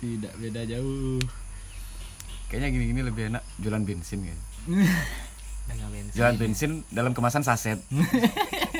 tidak 0.00 0.32
beda 0.40 0.64
jauh 0.64 1.20
Kayaknya 2.48 2.68
gini-gini 2.76 3.00
lebih 3.02 3.22
enak 3.34 3.42
jualan 3.58 3.82
bensin 3.82 4.30
kan. 4.30 4.38
Jualan 6.14 6.36
bensin 6.36 6.84
dalam 6.92 7.16
kemasan 7.16 7.42
saset. 7.42 7.80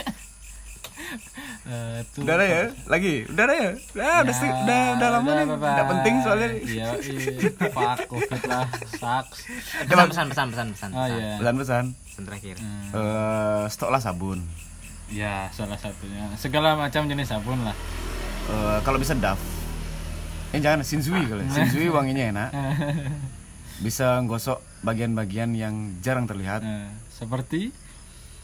Eh, 1.65 2.05
tuh 2.13 2.21
Udah 2.23 2.37
ada 2.37 2.45
ya? 2.45 2.63
Lagi? 2.85 3.25
Udah 3.25 3.45
ada 3.45 3.55
ya? 3.55 3.71
Udah, 3.97 4.15
udah, 4.21 4.35
sih, 4.35 4.45
udah, 4.47 4.83
udah 4.95 5.09
lama 5.11 5.31
nih. 5.33 5.45
bye-bye. 5.49 5.73
Udah 5.73 5.87
penting 5.89 6.15
soalnya. 6.21 6.49
iya 6.61 6.89
iya 7.01 7.51
fuck 7.71 7.99
covid 8.07 8.43
lah 8.45 8.67
sucks 8.93 9.39
Pesan, 9.83 10.07
pesan, 10.07 10.27
pesan, 10.29 10.47
pesan, 10.51 10.67
pesan. 10.71 10.91
oh 10.93 11.07
iya 11.07 11.41
Pesan-pesan. 11.41 11.85
Pesan 11.97 12.23
terakhir. 12.25 12.57
Eh, 12.93 13.65
stoklah 13.69 13.99
sabun. 13.99 14.45
ya 15.07 15.47
salah 15.51 15.77
satunya 15.77 16.33
segala 16.35 16.75
macam 16.75 17.05
jenis 17.05 17.29
sabun 17.29 17.61
lah 17.61 17.77
Eh, 18.45 18.79
kalau 18.81 18.97
bisa 18.97 19.13
Daf. 19.15 19.41
Eh 20.51 20.61
jangan 20.61 20.85
Shinzui 20.85 21.25
kali. 21.25 21.49
Shinzui 21.49 21.89
wanginya 21.89 22.25
enak. 22.31 22.51
Bisa 23.81 24.23
gosok 24.23 24.61
bagian-bagian 24.81 25.51
yang 25.51 25.75
jarang 25.99 26.25
terlihat. 26.25 26.61
Eh, 26.61 26.87
seperti 27.11 27.73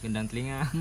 Gendang 0.01 0.25
telinga. 0.25 0.65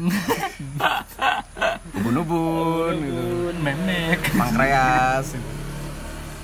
Ubun-ubun 2.00 2.94
gitu. 3.04 3.24
memek 3.61 4.20
Pankreas, 4.33 5.37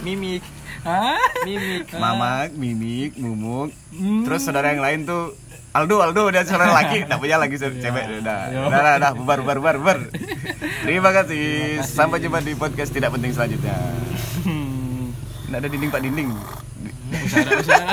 Mimik. 0.05 0.45
Hah? 0.85 1.19
Mimik. 1.43 1.89
mamak, 1.97 2.53
mimik, 2.53 3.17
mumuk. 3.17 3.73
Terus 3.97 4.45
saudara 4.45 4.77
yang 4.77 4.85
lain 4.85 5.03
tuh 5.03 5.35
Aldo, 5.73 5.99
Aldo 5.99 6.29
udah 6.29 6.45
saudara 6.45 6.73
laki, 6.73 7.05
enggak 7.05 7.19
punya 7.19 7.37
lagi 7.41 7.57
saudara 7.57 7.81
cewek. 7.81 8.05
Udah, 8.21 8.39
udah, 8.49 8.69
udah, 8.69 8.95
udah, 8.97 9.13
bubar, 9.17 9.39
bubar, 9.41 9.57
bubar, 9.59 9.77
bubar. 9.77 9.99
Terima 10.85 11.11
kasih. 11.11 11.81
Sampai 11.83 12.21
jumpa 12.21 12.41
di 12.41 12.55
podcast 12.55 12.93
tidak 12.93 13.13
penting 13.13 13.33
selanjutnya. 13.33 13.77
Hmm, 14.45 15.11
Nggak 15.49 15.59
ada 15.59 15.69
dinding 15.69 15.91
pak 15.91 16.01
dinding. 16.05 16.29
usah 17.25 17.39
ada 17.41 17.53
usah 17.57 17.81